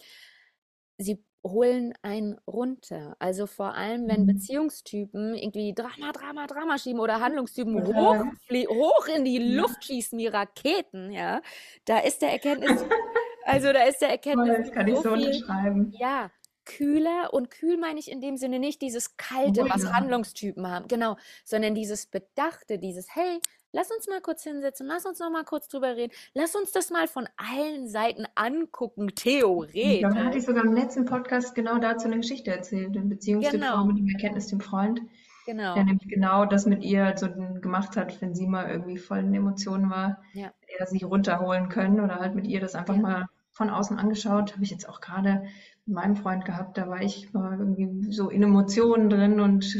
sie 0.98 1.24
holen 1.42 1.92
einen 2.02 2.38
runter. 2.46 3.16
Also 3.18 3.46
vor 3.46 3.74
allem, 3.74 4.08
wenn 4.08 4.22
mhm. 4.22 4.26
Beziehungstypen 4.26 5.34
irgendwie 5.34 5.74
Drama, 5.74 6.12
Drama, 6.12 6.46
Drama 6.46 6.78
schieben 6.78 7.00
oder 7.00 7.20
Handlungstypen 7.20 7.86
hoch, 7.86 8.24
hoch 8.68 9.06
in 9.14 9.24
die 9.24 9.38
Luft 9.38 9.84
schießen 9.84 10.18
wie 10.18 10.26
Raketen, 10.26 11.10
ja, 11.12 11.40
da 11.84 11.98
ist 11.98 12.22
der 12.22 12.32
Erkenntnis, 12.32 12.82
also 13.44 13.72
da 13.72 13.82
ist 13.84 14.00
der 14.00 14.10
Erkenntnis. 14.10 14.58
Das 14.58 14.72
kann 14.72 14.88
ich 14.88 14.96
so 14.96 15.12
unterschreiben. 15.12 15.92
Ja, 15.98 16.30
kühler 16.64 17.32
und 17.32 17.50
kühl 17.50 17.76
meine 17.76 17.98
ich 17.98 18.10
in 18.10 18.20
dem 18.20 18.36
Sinne 18.36 18.58
nicht 18.58 18.82
dieses 18.82 19.16
kalte, 19.16 19.62
oh, 19.62 19.68
was 19.68 19.92
Handlungstypen 19.92 20.66
haben, 20.66 20.88
genau, 20.88 21.16
sondern 21.44 21.74
dieses 21.74 22.06
bedachte, 22.06 22.78
dieses 22.78 23.14
hey, 23.14 23.40
lass 23.72 23.90
uns 23.90 24.08
mal 24.08 24.20
kurz 24.20 24.42
hinsetzen, 24.44 24.86
lass 24.86 25.04
uns 25.04 25.18
noch 25.18 25.30
mal 25.30 25.44
kurz 25.44 25.68
drüber 25.68 25.96
reden, 25.96 26.12
lass 26.32 26.54
uns 26.54 26.72
das 26.72 26.90
mal 26.90 27.08
von 27.08 27.28
allen 27.36 27.88
Seiten 27.88 28.24
angucken, 28.34 29.08
theoretisch. 29.14 30.02
Da 30.02 30.14
hatte 30.14 30.38
ich 30.38 30.44
sogar 30.44 30.64
im 30.64 30.72
letzten 30.72 31.04
Podcast 31.04 31.54
genau 31.54 31.78
dazu 31.78 32.06
eine 32.06 32.16
Geschichte 32.16 32.50
erzählt, 32.50 32.96
in 32.96 33.08
Beziehungstyp 33.08 33.60
genau. 33.60 33.84
mit 33.84 33.98
dem 33.98 34.08
Erkenntnistyp 34.08 34.62
Freund. 34.62 35.00
Genau. 35.46 35.74
Der 35.74 35.84
nämlich 35.84 36.08
genau 36.08 36.46
das 36.46 36.64
mit 36.64 36.82
ihr 36.82 37.14
so 37.16 37.28
gemacht 37.60 37.96
hat, 37.96 38.20
wenn 38.22 38.34
sie 38.34 38.46
mal 38.46 38.70
irgendwie 38.70 38.96
voll 38.96 39.18
in 39.18 39.34
Emotionen 39.34 39.90
war, 39.90 40.22
ja. 40.32 40.50
er 40.78 40.86
sie 40.86 41.04
runterholen 41.04 41.68
können 41.68 42.00
oder 42.00 42.16
halt 42.16 42.34
mit 42.34 42.46
ihr 42.46 42.60
das 42.60 42.74
einfach 42.74 42.96
ja. 42.96 43.02
mal 43.02 43.26
von 43.52 43.68
außen 43.68 43.98
angeschaut. 43.98 44.54
Habe 44.54 44.64
ich 44.64 44.70
jetzt 44.70 44.88
auch 44.88 45.00
gerade 45.00 45.44
meinem 45.86 46.16
Freund 46.16 46.44
gehabt, 46.44 46.78
da 46.78 46.88
war 46.88 47.02
ich 47.02 47.32
mal 47.32 47.58
irgendwie 47.58 48.10
so 48.10 48.30
in 48.30 48.42
Emotionen 48.42 49.10
drin 49.10 49.40
und 49.40 49.78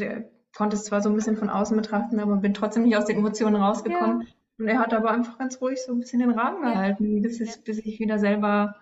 konnte 0.55 0.77
es 0.77 0.85
zwar 0.85 1.01
so 1.01 1.09
ein 1.09 1.15
bisschen 1.15 1.37
von 1.37 1.51
außen 1.51 1.77
betrachten, 1.77 2.21
aber 2.21 2.37
bin 2.37 2.55
trotzdem 2.55 2.85
nicht 2.85 2.97
aus 2.97 3.07
den 3.07 3.19
Emotionen 3.19 3.57
rausgekommen. 3.57 4.23
Ja. 4.23 4.27
Und 4.59 4.69
er 4.69 4.79
hat 4.79 4.95
aber 4.95 5.11
einfach 5.11 5.39
ganz 5.39 5.61
ruhig 5.61 5.81
so 5.85 5.93
ein 5.93 6.01
bisschen 6.01 6.21
den 6.21 6.31
Rahmen 6.31 6.63
gehalten, 6.63 7.23
bis, 7.23 7.41
es, 7.41 7.59
bis 7.59 7.79
ich 7.79 7.99
wieder 7.99 8.19
selber 8.19 8.77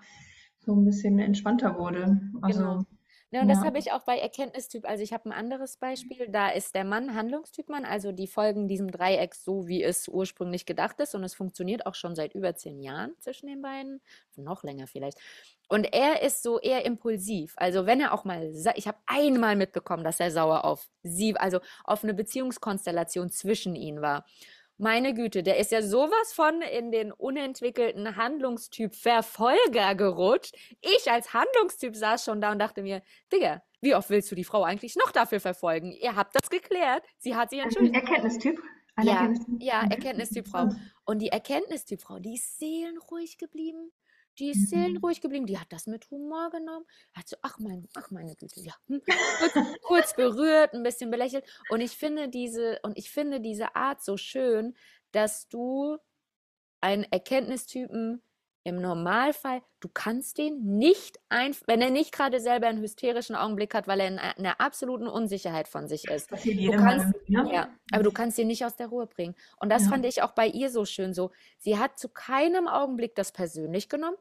so 0.59 0.75
ein 0.75 0.85
bisschen 0.85 1.19
entspannter 1.19 1.79
wurde. 1.79 2.21
Also 2.43 2.61
genau. 2.61 2.87
Ja, 3.33 3.41
und 3.41 3.49
ja. 3.49 3.55
das 3.55 3.65
habe 3.65 3.79
ich 3.79 3.93
auch 3.93 4.03
bei 4.03 4.19
Erkenntnistyp. 4.19 4.87
Also 4.87 5.03
ich 5.03 5.15
habe 5.15 5.25
ein 5.31 5.33
anderes 5.33 5.79
Beispiel. 5.79 6.29
Da 6.29 6.51
ist 6.51 6.75
der 6.75 6.85
Mann 6.85 7.15
Handlungstyp 7.15 7.71
Mann. 7.71 7.87
Also 7.87 8.12
die 8.12 8.27
folgen 8.27 8.69
diesem 8.69 8.91
Dreieck 8.91 9.35
so, 9.35 9.67
wie 9.67 9.83
es 9.83 10.07
ursprünglich 10.07 10.67
gedacht 10.67 11.01
ist. 11.01 11.15
Und 11.15 11.25
es 11.25 11.35
funktioniert 11.35 11.87
auch 11.87 11.95
schon 11.95 12.15
seit 12.15 12.35
über 12.35 12.55
zehn 12.55 12.79
Jahren 12.83 13.15
zwischen 13.21 13.47
den 13.47 13.62
beiden. 13.62 14.03
Noch 14.37 14.62
länger 14.65 14.87
vielleicht. 14.87 15.19
Und 15.71 15.95
er 15.95 16.21
ist 16.21 16.43
so 16.43 16.61
eher 16.61 16.85
impulsiv. 16.85 17.55
Also 17.57 17.87
wenn 17.87 18.03
er 18.03 18.12
auch 18.12 18.25
mal, 18.25 18.53
ich 18.75 18.87
habe 18.87 18.99
einmal 19.07 19.57
mitbekommen, 19.57 20.05
dass 20.05 20.21
er 20.21 20.31
sauer 20.31 20.67
auf 20.67 20.91
sie, 21.03 21.35
also 21.35 21.61
auf 21.85 22.05
eine 22.05 22.12
Beziehungskonstellation 22.12 23.31
zwischen 23.31 23.75
ihnen 23.75 24.03
war. 24.03 24.27
Meine 24.83 25.15
Güte, 25.15 25.45
der 25.45 25.59
ist 25.59 25.71
ja 25.71 25.81
sowas 25.81 26.33
von 26.33 26.61
in 26.61 26.91
den 26.91 27.12
unentwickelten 27.12 28.17
Handlungstyp 28.17 28.97
Verfolger 28.97 29.95
gerutscht. 29.95 30.57
Ich 30.81 31.09
als 31.09 31.33
Handlungstyp 31.33 31.95
saß 31.95 32.25
schon 32.25 32.41
da 32.41 32.51
und 32.51 32.59
dachte 32.59 32.83
mir, 32.83 33.01
Digga, 33.33 33.62
wie 33.81 33.95
oft 33.95 34.11
willst 34.11 34.33
du 34.33 34.35
die 34.35 34.43
Frau 34.43 34.65
eigentlich 34.65 34.97
noch 34.97 35.12
dafür 35.12 35.39
verfolgen? 35.39 35.93
Ihr 35.93 36.17
habt 36.17 36.35
das 36.35 36.51
geklärt. 36.51 37.05
Sie 37.19 37.37
hat 37.37 37.51
sich 37.51 37.61
entschuldigt. 37.61 37.95
Ein 37.95 38.03
Erkenntnistyp? 38.03 38.61
Ein 38.97 39.07
ja, 39.07 39.12
Erkenntnistyp. 39.12 39.62
ja, 39.62 39.81
Erkenntnistyp 39.83 40.49
Frau. 40.49 40.69
Und 41.05 41.21
die 41.21 41.29
Erkenntnistyp 41.29 42.03
Frau, 42.03 42.19
die 42.19 42.35
ist 42.35 42.59
seelenruhig 42.59 43.39
geblieben 43.39 43.93
Die 44.39 44.51
ist 44.51 44.71
seelenruhig 44.71 45.21
geblieben, 45.21 45.47
die 45.47 45.59
hat 45.59 45.71
das 45.73 45.87
mit 45.87 46.11
Humor 46.11 46.51
genommen, 46.51 46.87
hat 47.12 47.29
so, 47.29 47.37
ach, 47.43 47.59
mein, 47.59 47.89
ach 47.95 48.11
meine 48.11 48.35
Güte, 48.35 48.61
ja, 48.61 48.75
hm, 48.87 49.03
kurz, 49.39 49.67
kurz 49.83 50.17
berührt, 50.17 50.73
ein 50.73 50.83
bisschen 50.83 51.11
belächelt. 51.11 51.45
Und 51.69 51.81
ich 51.81 51.93
finde 51.93 52.29
diese, 52.29 52.79
und 52.83 52.97
ich 52.97 53.11
finde 53.11 53.41
diese 53.41 53.77
Art 53.77 54.03
so 54.03 54.17
schön, 54.17 54.75
dass 55.11 55.49
du 55.49 55.99
einen 56.81 57.05
Erkenntnistypen 57.05 58.23
im 58.64 58.81
Normalfall, 58.81 59.62
du 59.81 59.88
kannst 59.88 60.38
den 60.38 60.78
nicht 60.78 61.19
einfach, 61.28 61.62
wenn 61.66 61.81
er 61.83 61.90
nicht 61.90 62.12
gerade 62.12 62.40
selber 62.40 62.69
einen 62.69 62.81
hysterischen 62.81 63.35
Augenblick 63.35 63.75
hat, 63.75 63.88
weil 63.88 64.00
er 64.00 64.09
in 64.09 64.19
einer 64.19 64.61
absoluten 64.61 65.09
Unsicherheit 65.09 65.69
von 65.69 65.88
sich 65.88 66.09
ist. 66.09 66.31
Du 66.31 66.73
kannst, 66.73 67.07
mal 67.07 67.14
irgendwie, 67.26 67.33
ne? 67.49 67.54
ja, 67.54 67.69
aber 67.90 68.02
du 68.04 68.12
kannst 68.12 68.38
ihn 68.38 68.47
nicht 68.47 68.64
aus 68.64 68.76
der 68.76 68.87
Ruhe 68.88 69.07
bringen. 69.07 69.35
Und 69.59 69.71
das 69.71 69.85
Ja. 69.85 69.88
fand 69.90 70.07
ich 70.07 70.23
auch 70.23 70.33
bei 70.33 70.47
ihr 70.47 70.71
so 70.71 70.85
schön 70.85 71.12
so. 71.12 71.31
Sie 71.59 71.78
hat 71.78 71.99
zu 71.99 72.09
keinem 72.09 72.69
Augenblick 72.69 73.14
das 73.16 73.33
persönlich 73.33 73.88
genommen, 73.88 74.16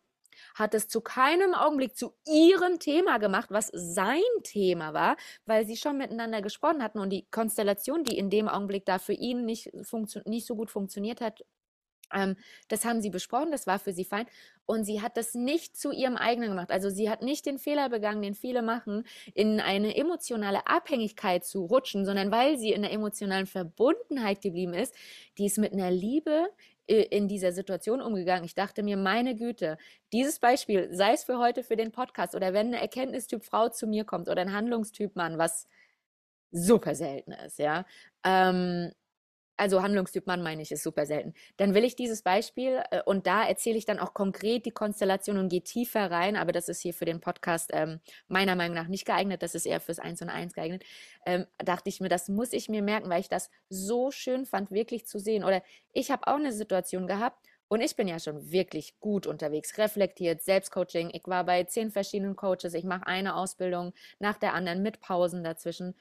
hat 0.55 0.73
es 0.73 0.87
zu 0.87 1.01
keinem 1.01 1.53
Augenblick 1.53 1.95
zu 1.95 2.13
ihrem 2.27 2.79
Thema 2.79 3.19
gemacht, 3.19 3.51
was 3.51 3.69
sein 3.73 4.21
Thema 4.43 4.93
war, 4.93 5.17
weil 5.45 5.65
sie 5.65 5.77
schon 5.77 5.97
miteinander 5.97 6.41
gesprochen 6.41 6.81
hatten 6.81 6.99
und 6.99 7.11
die 7.11 7.27
Konstellation, 7.29 8.03
die 8.03 8.17
in 8.17 8.29
dem 8.29 8.47
Augenblick 8.47 8.85
da 8.85 8.97
für 8.97 9.13
ihn 9.13 9.45
nicht, 9.45 9.71
nicht 10.25 10.47
so 10.47 10.55
gut 10.55 10.71
funktioniert 10.71 11.21
hat, 11.21 11.43
ähm, 12.13 12.35
das 12.67 12.85
haben 12.85 13.01
sie 13.01 13.09
besprochen, 13.09 13.51
das 13.51 13.67
war 13.67 13.79
für 13.79 13.93
sie 13.93 14.05
fein. 14.05 14.25
Und 14.65 14.85
sie 14.85 15.01
hat 15.01 15.17
das 15.17 15.33
nicht 15.33 15.75
zu 15.75 15.91
ihrem 15.91 16.15
eigenen 16.15 16.49
gemacht. 16.49 16.71
Also 16.71 16.89
sie 16.89 17.09
hat 17.09 17.21
nicht 17.21 17.45
den 17.45 17.57
Fehler 17.57 17.89
begangen, 17.89 18.21
den 18.21 18.35
viele 18.35 18.61
machen, 18.61 19.05
in 19.33 19.59
eine 19.59 19.95
emotionale 19.97 20.67
Abhängigkeit 20.67 21.43
zu 21.43 21.65
rutschen, 21.65 22.05
sondern 22.05 22.31
weil 22.31 22.57
sie 22.57 22.71
in 22.71 22.83
der 22.83 22.91
emotionalen 22.91 23.47
Verbundenheit 23.47 24.41
geblieben 24.41 24.73
ist, 24.73 24.93
die 25.37 25.45
ist 25.45 25.57
mit 25.57 25.73
einer 25.73 25.91
Liebe 25.91 26.49
äh, 26.87 27.03
in 27.03 27.27
dieser 27.27 27.51
Situation 27.51 28.01
umgegangen. 28.01 28.45
Ich 28.45 28.55
dachte 28.55 28.83
mir, 28.83 28.97
meine 28.97 29.35
Güte, 29.35 29.77
dieses 30.13 30.39
Beispiel, 30.39 30.89
sei 30.93 31.13
es 31.13 31.23
für 31.23 31.37
heute 31.39 31.63
für 31.63 31.75
den 31.75 31.91
Podcast 31.91 32.35
oder 32.35 32.53
wenn 32.53 32.67
eine 32.67 32.81
Erkenntnistyp 32.81 33.43
Frau 33.43 33.69
zu 33.69 33.87
mir 33.87 34.05
kommt 34.05 34.29
oder 34.29 34.41
ein 34.41 34.53
Handlungstyp 34.53 35.15
Mann, 35.15 35.37
was 35.37 35.67
super 36.51 36.95
selten 36.95 37.31
ist, 37.31 37.59
ja. 37.59 37.85
Ähm, 38.25 38.91
also 39.61 39.83
Handlungstyp 39.83 40.25
Mann 40.25 40.41
meine 40.41 40.63
ich, 40.63 40.71
ist 40.71 40.81
super 40.81 41.05
selten. 41.05 41.35
Dann 41.57 41.75
will 41.75 41.83
ich 41.83 41.95
dieses 41.95 42.23
Beispiel 42.23 42.81
äh, 42.89 43.03
und 43.05 43.27
da 43.27 43.47
erzähle 43.47 43.77
ich 43.77 43.85
dann 43.85 43.99
auch 43.99 44.15
konkret 44.15 44.65
die 44.65 44.71
Konstellation 44.71 45.37
und 45.37 45.49
gehe 45.49 45.61
tiefer 45.61 46.09
rein, 46.09 46.35
aber 46.35 46.51
das 46.51 46.67
ist 46.67 46.81
hier 46.81 46.95
für 46.95 47.05
den 47.05 47.21
Podcast 47.21 47.69
ähm, 47.71 47.99
meiner 48.27 48.55
Meinung 48.55 48.75
nach 48.75 48.87
nicht 48.87 49.05
geeignet, 49.05 49.43
das 49.43 49.53
ist 49.53 49.67
eher 49.67 49.79
fürs 49.79 49.99
Eins 49.99 50.19
und 50.23 50.29
Eins 50.29 50.55
geeignet. 50.55 50.83
Ähm, 51.27 51.45
dachte 51.59 51.89
ich 51.89 52.01
mir, 52.01 52.09
das 52.09 52.27
muss 52.27 52.53
ich 52.53 52.69
mir 52.69 52.81
merken, 52.81 53.07
weil 53.11 53.21
ich 53.21 53.29
das 53.29 53.51
so 53.69 54.09
schön 54.09 54.47
fand, 54.47 54.71
wirklich 54.71 55.05
zu 55.05 55.19
sehen. 55.19 55.43
Oder 55.43 55.61
ich 55.93 56.09
habe 56.09 56.25
auch 56.25 56.37
eine 56.37 56.53
Situation 56.53 57.05
gehabt 57.05 57.45
und 57.67 57.81
ich 57.81 57.95
bin 57.95 58.07
ja 58.07 58.17
schon 58.19 58.51
wirklich 58.51 58.99
gut 58.99 59.27
unterwegs, 59.27 59.77
reflektiert, 59.77 60.41
Selbstcoaching. 60.41 61.11
Ich 61.13 61.27
war 61.27 61.43
bei 61.43 61.65
zehn 61.65 61.91
verschiedenen 61.91 62.35
Coaches, 62.35 62.73
ich 62.73 62.83
mache 62.83 63.05
eine 63.05 63.35
Ausbildung 63.35 63.93
nach 64.17 64.37
der 64.39 64.55
anderen 64.55 64.81
mit 64.81 65.01
Pausen 65.01 65.43
dazwischen. 65.43 65.93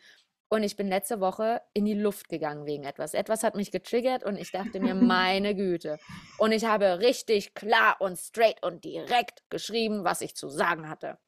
Und 0.52 0.64
ich 0.64 0.74
bin 0.74 0.88
letzte 0.88 1.20
Woche 1.20 1.62
in 1.74 1.84
die 1.84 1.94
Luft 1.94 2.28
gegangen 2.28 2.66
wegen 2.66 2.82
etwas. 2.82 3.14
Etwas 3.14 3.44
hat 3.44 3.54
mich 3.54 3.70
getriggert 3.70 4.24
und 4.24 4.36
ich 4.36 4.50
dachte 4.50 4.80
mir, 4.80 4.94
meine 4.96 5.54
Güte. 5.54 5.98
Und 6.38 6.50
ich 6.50 6.64
habe 6.64 6.98
richtig 6.98 7.54
klar 7.54 7.96
und 8.00 8.18
straight 8.18 8.60
und 8.64 8.84
direkt 8.84 9.48
geschrieben, 9.48 10.02
was 10.02 10.20
ich 10.20 10.34
zu 10.34 10.48
sagen 10.48 10.88
hatte. 10.88 11.18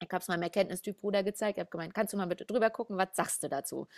Ich 0.00 0.08
habe 0.08 0.22
es 0.22 0.28
meinem 0.28 0.44
Erkenntnistyp 0.44 0.98
Bruder 0.98 1.24
gezeigt. 1.24 1.58
Ich 1.58 1.60
habe 1.60 1.70
gemeint, 1.70 1.94
kannst 1.94 2.12
du 2.12 2.16
mal 2.16 2.26
bitte 2.26 2.46
drüber 2.46 2.70
gucken, 2.70 2.96
was 2.96 3.08
sagst 3.12 3.42
du 3.42 3.48
dazu? 3.48 3.88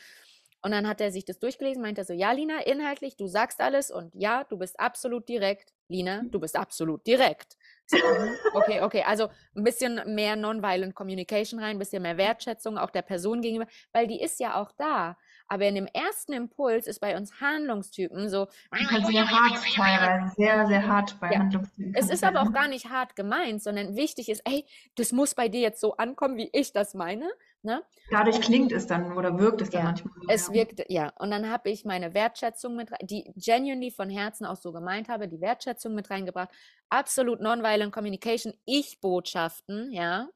Und 0.63 0.71
dann 0.71 0.89
hat 0.89 1.03
er 1.03 1.13
sich 1.13 1.27
das 1.27 1.39
durchgelesen, 1.39 1.83
meinte 1.83 2.05
so, 2.05 2.15
ja, 2.15 2.33
Lina, 2.33 2.61
inhaltlich, 2.61 3.17
du 3.17 3.27
sagst 3.27 3.61
alles 3.61 3.91
und 3.91 4.15
ja, 4.15 4.45
du 4.45 4.57
bist 4.57 4.81
absolut 4.81 5.29
direkt. 5.29 5.75
Lina, 5.89 6.23
du 6.31 6.41
bist 6.41 6.57
absolut 6.57 7.07
direkt. 7.07 7.59
Mhm, 7.93 8.37
okay, 8.55 8.81
okay, 8.81 9.03
also 9.07 9.29
ein 9.57 9.65
bisschen 9.65 10.01
mehr 10.15 10.37
Nonviolent 10.37 10.95
Communication 10.95 11.61
rein, 11.61 11.77
ein 11.77 11.79
bisschen 11.79 12.03
mehr 12.03 12.17
Wertschätzung 12.17 12.79
auch 12.79 12.91
der 12.91 13.03
Person 13.03 13.41
gegenüber, 13.43 13.67
weil 13.93 14.07
die 14.07 14.21
ist 14.21 14.41
ja 14.41 14.61
auch 14.61 14.73
da. 14.73 15.17
Aber 15.49 15.65
in 15.67 15.75
dem 15.75 15.87
ersten 15.87 16.33
Impuls 16.33 16.87
ist 16.87 17.01
bei 17.01 17.17
uns 17.17 17.41
Handlungstypen 17.41 18.29
so, 18.29 18.47
Halt 18.73 19.07
sehr 19.07 19.29
hart 19.31 19.59
teilweise, 19.75 20.35
sehr, 20.37 20.67
sehr 20.67 20.87
hart 20.87 21.19
bei 21.21 21.31
Ja. 21.33 21.41
Handlungstypen. 21.41 21.95
es 21.95 22.09
ist 22.09 22.25
aber 22.25 22.43
auch 22.43 22.53
gar 22.53 22.69
nicht 22.69 22.89
hart 22.89 23.17
gemeint, 23.17 23.63
sondern 23.63 23.97
wichtig 23.97 24.29
ist, 24.29 24.43
ey, 24.45 24.65
das 24.97 25.13
muss 25.13 25.35
bei 25.35 25.49
dir 25.49 25.61
jetzt 25.61 25.81
so 25.81 25.97
ankommen, 25.97 26.37
wie 26.37 26.49
ich 26.53 26.73
das 26.73 26.95
meine. 26.95 27.31
Ne? 27.65 27.83
Dadurch 28.11 28.41
klingt 28.41 28.73
es 28.73 28.87
dann 28.87 29.17
oder 29.17 29.39
wirkt 29.39 29.63
es 29.63 29.71
dann 29.71 29.81
Ja, 29.81 29.87
manchmal. 29.87 30.15
Es 30.29 30.49
ja. 30.49 30.55
wirkt, 30.55 30.85
ja. 30.89 31.13
Und 31.19 31.31
dann 31.31 31.49
habe 31.49 31.71
ich 31.71 31.85
meine 31.85 32.13
Wertschätzung 32.13 32.75
mit, 32.75 32.91
die 33.03 33.33
genuinely 33.37 33.91
von 33.91 34.11
Herzen 34.11 34.45
auch 34.47 34.57
so 34.57 34.73
gemeint 34.73 35.09
habe, 35.09 35.29
die 35.29 35.41
Wertschätzung 35.41 35.95
mit 35.95 36.11
reingebracht. 36.11 36.51
Absolut 36.89 37.41
nonviolent 37.41 37.93
communication, 37.93 38.55
Ich-Botschaften, 38.65 39.93
ja. 39.93 40.29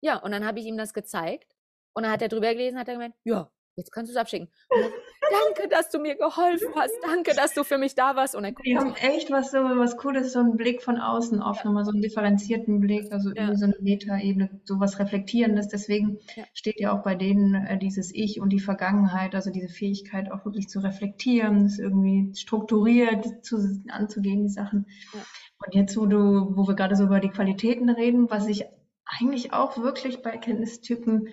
Ja, 0.00 0.18
und 0.18 0.32
dann 0.32 0.44
habe 0.46 0.60
ich 0.60 0.66
ihm 0.66 0.76
das 0.76 0.92
gezeigt. 0.92 1.54
Und 1.94 2.02
dann 2.02 2.12
hat 2.12 2.22
er 2.22 2.28
drüber 2.28 2.52
gelesen, 2.52 2.78
hat 2.78 2.88
er 2.88 2.94
gemeint, 2.94 3.14
ja, 3.24 3.50
jetzt 3.76 3.92
kannst 3.92 4.10
du 4.10 4.14
es 4.14 4.20
abschicken. 4.20 4.50
Und 4.68 4.92
danke, 5.30 5.68
dass 5.68 5.90
du 5.90 5.98
mir 5.98 6.16
geholfen 6.16 6.68
hast. 6.74 6.92
Danke, 7.02 7.34
dass 7.34 7.54
du 7.54 7.64
für 7.64 7.78
mich 7.78 7.94
da 7.94 8.16
warst. 8.16 8.34
Und 8.34 8.44
guckt 8.44 8.66
Die 8.66 8.76
haben 8.76 8.94
echt 8.96 9.30
was 9.30 9.50
so 9.50 9.58
was 9.58 9.96
Cooles, 9.96 10.32
so 10.32 10.40
einen 10.40 10.56
Blick 10.56 10.82
von 10.82 10.98
außen 10.98 11.40
auf, 11.40 11.64
nochmal 11.64 11.84
so 11.84 11.92
einen 11.92 12.02
differenzierten 12.02 12.80
Blick, 12.80 13.12
also 13.12 13.30
Ja. 13.34 13.54
so 13.54 13.64
eine 13.66 13.76
Metaebene, 13.80 14.60
so 14.64 14.80
was 14.80 14.98
Reflektierendes. 14.98 15.68
Deswegen 15.68 16.18
Ja. 16.36 16.44
steht 16.54 16.80
ja 16.80 16.92
auch 16.92 17.02
bei 17.02 17.14
denen 17.14 17.54
äh, 17.54 17.78
dieses 17.78 18.14
Ich 18.14 18.40
und 18.40 18.50
die 18.50 18.60
Vergangenheit, 18.60 19.34
also 19.34 19.50
diese 19.50 19.68
Fähigkeit 19.68 20.30
auch 20.30 20.44
wirklich 20.44 20.68
zu 20.68 20.80
reflektieren, 20.80 21.64
das 21.64 21.78
irgendwie 21.78 22.32
strukturiert 22.34 23.44
zu, 23.44 23.56
anzugehen, 23.88 24.42
die 24.42 24.48
Sachen. 24.48 24.86
Ja. 25.12 25.20
Und 25.64 25.74
jetzt, 25.74 25.96
wo 25.96 26.06
du, 26.06 26.52
wo 26.56 26.66
wir 26.66 26.74
gerade 26.74 26.96
so 26.96 27.04
über 27.04 27.20
die 27.20 27.30
Qualitäten 27.30 27.88
reden, 27.88 28.30
was 28.30 28.48
ich 28.48 28.64
eigentlich 29.06 29.52
auch 29.52 29.78
wirklich 29.78 30.22
bei 30.22 30.30
Erkenntnistypen 30.30 31.28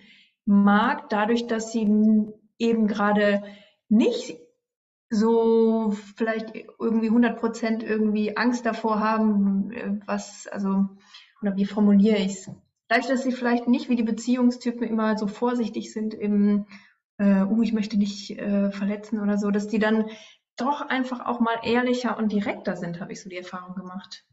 mag, 0.45 1.09
dadurch, 1.09 1.47
dass 1.47 1.71
sie 1.71 1.87
eben 2.57 2.87
gerade 2.87 3.43
nicht 3.91 4.39
so 5.09 5.91
vielleicht 6.15 6.53
irgendwie 6.79 7.07
100 7.07 7.39
Prozent 7.39 7.83
irgendwie 7.83 8.37
Angst 8.37 8.65
davor 8.65 8.99
haben, 8.99 9.71
äh, 9.71 9.99
was, 10.05 10.47
also, 10.47 10.87
oder 11.41 11.55
wie 11.57 11.65
formuliere 11.65 12.17
ich 12.17 12.33
es? 12.33 12.51
Dadurch, 12.87 13.07
dass 13.07 13.23
sie 13.23 13.33
vielleicht 13.33 13.67
nicht 13.67 13.89
wie 13.89 13.95
die 13.95 14.03
Beziehungstypen 14.03 14.83
immer 14.83 15.17
so 15.17 15.27
vorsichtig 15.27 15.91
sind 15.91 16.13
im, 16.13 16.65
äh, 17.17 17.43
uh, 17.43 17.61
ich 17.61 17.73
möchte 17.73 17.97
nicht 17.97 18.31
äh, 18.31 18.71
verletzen 18.71 19.19
oder 19.19 19.37
so, 19.37 19.51
dass 19.51 19.67
die 19.67 19.79
dann 19.79 20.09
doch 20.55 20.81
einfach 20.81 21.25
auch 21.25 21.39
mal 21.39 21.59
ehrlicher 21.63 22.17
und 22.17 22.31
direkter 22.31 22.77
sind, 22.77 22.99
habe 23.01 23.11
ich 23.11 23.21
so 23.21 23.29
die 23.29 23.37
Erfahrung 23.37 23.75
gemacht. 23.75 24.25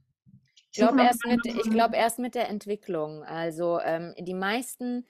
Ich 0.71 0.79
glaube 0.79 1.03
erst 1.03 1.27
mit, 1.27 1.45
ich 1.45 1.71
glaube 1.71 1.97
erst 1.97 2.19
mit 2.19 2.35
der 2.35 2.49
Entwicklung. 2.49 3.25
Also 3.25 3.81
ähm, 3.81 4.15
die 4.19 4.35
meisten 4.35 5.07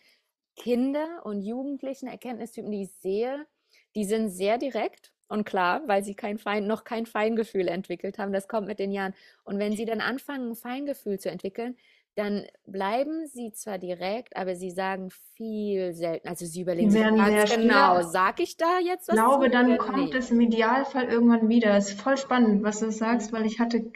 Kinder 0.56 1.24
und 1.24 1.42
Jugendlichen, 1.42 2.06
Erkenntnistypen, 2.06 2.70
die 2.70 2.82
ich 2.82 2.92
sehe, 3.00 3.46
die 3.98 4.04
sind 4.04 4.30
sehr 4.30 4.58
direkt 4.58 5.12
und 5.28 5.44
klar, 5.44 5.82
weil 5.86 6.04
sie 6.04 6.14
kein 6.14 6.38
Fein, 6.38 6.66
noch 6.66 6.84
kein 6.84 7.04
Feingefühl 7.06 7.68
entwickelt 7.68 8.18
haben. 8.18 8.32
Das 8.32 8.48
kommt 8.48 8.68
mit 8.68 8.78
den 8.78 8.92
Jahren. 8.92 9.14
Und 9.44 9.58
wenn 9.58 9.74
sie 9.76 9.84
dann 9.84 10.00
anfangen, 10.00 10.50
ein 10.52 10.56
Feingefühl 10.56 11.18
zu 11.18 11.30
entwickeln, 11.30 11.76
dann 12.14 12.46
bleiben 12.66 13.26
sie 13.26 13.52
zwar 13.52 13.78
direkt, 13.78 14.36
aber 14.36 14.54
sie 14.56 14.70
sagen 14.70 15.10
viel 15.36 15.92
selten. 15.94 16.28
Also 16.28 16.46
sie 16.46 16.62
überlegen 16.62 16.96
sich 16.96 17.12
ganz 17.14 17.44
genau, 17.44 18.02
sag 18.02 18.40
ich 18.40 18.56
da 18.56 18.78
jetzt 18.80 19.08
Ich 19.08 19.12
was 19.14 19.16
glaube, 19.16 19.46
zu 19.46 19.50
dann 19.50 19.78
kommt 19.78 20.14
es 20.14 20.30
im 20.30 20.40
Idealfall 20.40 21.04
irgendwann 21.08 21.48
wieder. 21.48 21.76
Es 21.76 21.90
ist 21.92 22.00
voll 22.00 22.16
spannend, 22.16 22.62
was 22.62 22.80
du 22.80 22.90
sagst, 22.92 23.32
weil 23.32 23.46
ich 23.46 23.58
hatte 23.60 23.90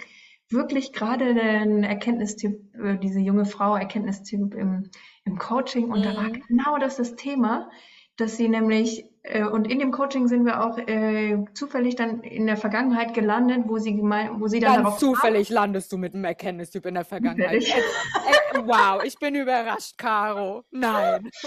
wirklich 0.50 0.92
gerade 0.92 1.24
einen 1.24 1.84
Erkenntnistyp, 1.84 2.74
äh, 2.74 2.98
diese 2.98 3.20
junge 3.20 3.44
Frau, 3.44 3.76
Erkenntnistyp 3.76 4.54
im, 4.54 4.90
im 5.24 5.38
Coaching 5.38 5.90
und 5.90 6.04
da 6.04 6.16
war 6.16 6.30
Mhm. 6.30 6.42
genau 6.48 6.78
das 6.78 6.96
das 6.96 7.14
Thema, 7.16 7.70
dass 8.16 8.36
sie 8.36 8.48
nämlich, 8.48 9.04
äh, 9.24 9.44
und 9.44 9.70
in 9.70 9.78
dem 9.78 9.92
Coaching 9.92 10.26
sind 10.26 10.44
wir 10.44 10.64
auch 10.64 10.78
äh, 10.78 11.38
zufällig 11.54 11.94
dann 11.94 12.22
in 12.22 12.46
der 12.46 12.56
Vergangenheit 12.56 13.14
gelandet, 13.14 13.64
wo 13.66 13.78
sie 13.78 13.94
gemeint, 13.94 14.40
wo 14.40 14.48
sie 14.48 14.58
dann 14.58 14.74
Ganz 14.74 14.84
darauf 14.84 14.98
zufällig 14.98 15.48
landest 15.48 15.92
du 15.92 15.98
mit 15.98 16.14
einem 16.14 16.24
Erkenntnistyp 16.24 16.86
in 16.86 16.94
der 16.94 17.04
Vergangenheit. 17.04 17.62
Äh, 17.62 18.58
wow, 18.64 19.02
ich 19.04 19.18
bin 19.18 19.34
überrascht, 19.34 19.96
Caro. 19.98 20.64
Nein. 20.70 21.30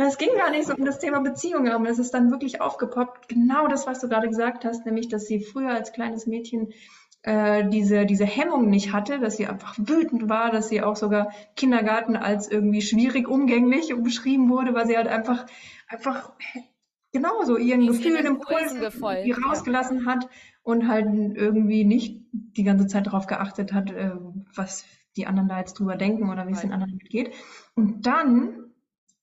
Es 0.00 0.16
ging 0.16 0.28
gar 0.36 0.52
nicht 0.52 0.68
so 0.68 0.74
um 0.74 0.84
das 0.84 1.00
Thema 1.00 1.18
Beziehung, 1.18 1.68
aber 1.68 1.88
es 1.88 1.98
ist 1.98 2.14
dann 2.14 2.30
wirklich 2.30 2.60
aufgepoppt. 2.60 3.28
Genau 3.28 3.66
das, 3.66 3.88
was 3.88 3.98
du 3.98 4.08
gerade 4.08 4.28
gesagt 4.28 4.64
hast, 4.64 4.86
nämlich, 4.86 5.08
dass 5.08 5.26
sie 5.26 5.40
früher 5.40 5.70
als 5.70 5.92
kleines 5.92 6.28
Mädchen 6.28 6.72
äh, 7.22 7.68
diese, 7.68 8.06
diese 8.06 8.24
Hemmung 8.24 8.70
nicht 8.70 8.92
hatte, 8.92 9.18
dass 9.18 9.36
sie 9.36 9.48
einfach 9.48 9.74
wütend 9.76 10.28
war, 10.28 10.52
dass 10.52 10.68
sie 10.68 10.82
auch 10.82 10.94
sogar 10.94 11.32
Kindergarten 11.56 12.14
als 12.14 12.48
irgendwie 12.48 12.80
schwierig 12.80 13.26
umgänglich 13.26 13.92
beschrieben 13.96 14.48
wurde, 14.50 14.72
weil 14.72 14.86
sie 14.86 14.96
halt 14.96 15.08
einfach, 15.08 15.46
einfach 15.88 16.30
genauso 17.18 17.56
ihren 17.56 17.80
Die 17.80 17.88
Gefühlen, 17.88 18.26
Impulsen 18.26 18.80
gefolgt, 18.80 19.26
ja. 19.26 19.36
rausgelassen 19.36 20.06
hat 20.06 20.28
und 20.62 20.88
halt 20.88 21.06
irgendwie 21.06 21.84
nicht 21.84 22.20
die 22.32 22.64
ganze 22.64 22.86
Zeit 22.86 23.06
darauf 23.06 23.26
geachtet 23.26 23.72
hat, 23.72 23.90
äh, 23.90 24.12
was 24.54 24.84
die 25.16 25.26
anderen 25.26 25.48
da 25.48 25.58
jetzt 25.58 25.74
drüber 25.78 25.96
denken 25.96 26.30
oder 26.30 26.46
wie 26.46 26.52
es 26.52 26.60
den 26.60 26.72
anderen 26.72 26.98
geht. 26.98 27.32
Und 27.74 28.06
dann 28.06 28.68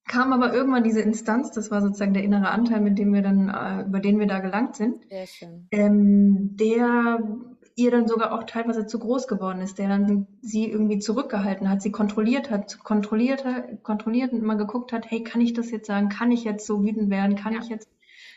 kam 0.08 0.34
aber 0.34 0.54
irgendwann 0.54 0.84
diese 0.84 1.02
Instanz, 1.02 1.52
das 1.52 1.72
war 1.72 1.82
sozusagen 1.82 2.14
der 2.14 2.24
innere 2.24 2.50
Anteil, 2.50 2.82
mit 2.82 2.98
dem 3.00 3.14
wir 3.14 3.22
dann, 3.22 3.50
äh, 3.50 3.88
über 3.88 4.00
den 4.00 4.20
wir 4.20 4.28
da 4.28 4.40
gelangt 4.40 4.76
sind, 4.76 4.98
ähm, 5.72 6.56
der 6.58 7.20
ihr 7.76 7.92
dann 7.92 8.08
sogar 8.08 8.32
auch 8.32 8.44
teilweise 8.44 8.86
zu 8.88 9.00
groß 9.00 9.28
geworden 9.28 9.62
ist, 9.62 9.78
der 9.78 9.90
dann 9.90 10.28
sie 10.42 10.70
irgendwie 10.70 11.00
zurückgehalten 11.00 11.70
hat, 11.70 11.82
sie 11.82 11.92
kontrolliert 11.92 12.50
hat, 12.50 12.80
kontrolliert 12.84 13.44
hat, 13.44 13.84
kontrolliert 13.84 14.32
und 14.32 14.40
immer 14.40 14.56
geguckt 14.56 14.94
hat, 14.94 15.10
hey, 15.12 15.24
kann 15.24 15.42
ich 15.42 15.54
das 15.54 15.72
jetzt 15.72 15.88
sagen? 15.88 16.10
Kann 16.10 16.32
ich 16.32 16.46
jetzt 16.46 16.66
so 16.66 16.84
wütend 16.84 17.10
werden? 17.10 17.36
Kann 17.36 17.54
ja. 17.54 17.60
ich 17.62 17.70
jetzt? 17.70 17.90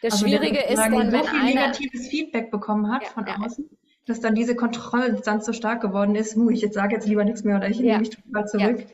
Das 0.02 0.14
also 0.14 0.26
Schwierige 0.26 0.60
ist 0.60 0.78
dann, 0.78 0.92
wenn 0.92 1.10
so 1.10 1.18
viel 1.18 1.40
einer... 1.40 1.46
negatives 1.46 2.08
Feedback 2.08 2.50
bekommen 2.50 2.92
hat 2.92 3.02
ja, 3.02 3.08
von 3.10 3.26
ja. 3.26 3.36
außen, 3.36 3.68
dass 4.06 4.20
dann 4.20 4.34
diese 4.34 4.56
Kontrollinstanz 4.56 5.46
so 5.46 5.52
stark 5.52 5.82
geworden 5.82 6.16
ist, 6.16 6.34
hu, 6.34 6.50
ich 6.50 6.60
jetzt 6.60 6.74
sage 6.74 6.94
jetzt 6.94 7.06
lieber 7.06 7.24
nichts 7.24 7.44
mehr 7.44 7.56
oder 7.56 7.68
ich 7.68 7.78
nehme 7.78 8.00
mich 8.00 8.10
total 8.10 8.46
zurück. 8.46 8.86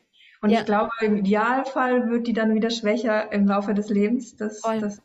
Und 0.43 0.51
ich 0.51 0.65
glaube, 0.67 0.91
im 1.01 1.17
Idealfall 1.17 2.11
wird 2.11 2.27
die 2.27 2.35
dann 2.35 2.55
wieder 2.55 2.69
schwächer 2.69 3.33
im 3.33 3.47
Laufe 3.47 3.73
des 3.73 3.89
Lebens. 3.89 4.37
Das, 4.37 4.61
das 4.61 5.01